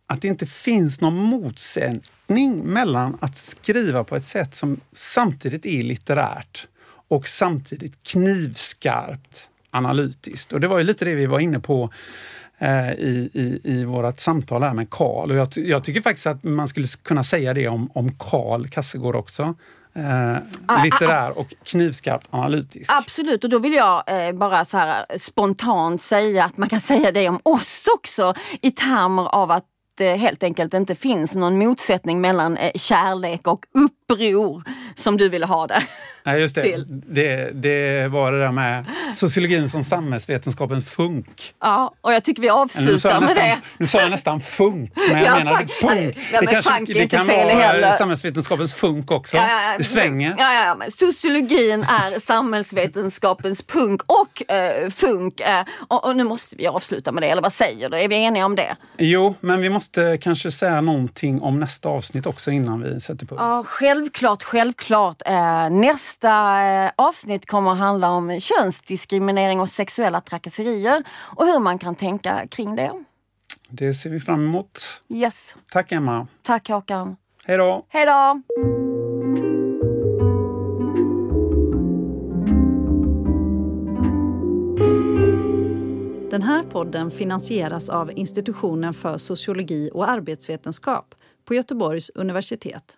[0.08, 5.84] att det inte finns någon motsättning mellan att skriva på ett sätt som samtidigt är
[5.84, 6.68] litterärt
[7.08, 10.54] och samtidigt knivskarpt analytiskt.
[10.54, 11.94] Och det var ju lite det vi var inne på
[12.58, 15.32] eh, i, i, i vårt samtal här med Karl.
[15.32, 19.16] Och jag, jag, tycker faktiskt att man skulle kunna säga det om, om Karl Kassegård
[19.16, 19.56] också.
[19.96, 22.92] Eh, litterär och knivskarpt analytisk.
[22.94, 27.12] Absolut, och då vill jag eh, bara så här spontant säga att man kan säga
[27.12, 29.66] det om oss också i termer av att
[29.98, 34.64] det helt enkelt inte finns någon motsättning mellan eh, kärlek och upp bror
[34.98, 35.84] som du ville ha det.
[36.24, 36.62] Nej, just det.
[36.62, 36.86] till.
[36.90, 37.52] det.
[37.54, 38.86] Det var det där med
[39.16, 41.54] sociologin som samhällsvetenskapens funk.
[41.62, 43.58] Ja, och jag tycker vi avslutar med nästan, det.
[43.78, 45.72] nu sa jag nästan funk, men jag Ja, menade funk.
[45.82, 46.18] punk.
[46.34, 47.92] Ja, men funk är det inte kan fel vara heller.
[47.92, 49.38] samhällsvetenskapens funk också.
[49.38, 49.78] Ja, ja, ja.
[49.78, 50.36] Det svänger.
[50.38, 55.40] Ja, ja, ja, men sociologin är samhällsvetenskapens punk och eh, funk.
[55.40, 57.98] Eh, och, och nu måste vi avsluta med det, eller vad säger du?
[57.98, 58.76] Är vi eniga om det?
[58.98, 63.36] Jo, men vi måste kanske säga någonting om nästa avsnitt också innan vi sätter på.
[63.36, 63.64] Ja,
[63.96, 65.22] självklart, självklart.
[65.26, 71.80] Eh, nästa eh, avsnitt kommer att handla om könsdiskriminering och sexuella trakasserier och hur man
[71.80, 72.92] kan tänka kring det.
[73.70, 75.02] Det ser vi fram emot.
[75.10, 75.56] Yes.
[75.72, 76.28] Tack Emma.
[76.44, 77.16] Tack Håkan.
[77.46, 77.86] Hej då!
[77.90, 78.42] Hej då!
[86.32, 91.16] Den här podden finansieras av Institutionen för sociologi och arbetsvetenskap
[91.46, 92.98] på Göteborgs universitet.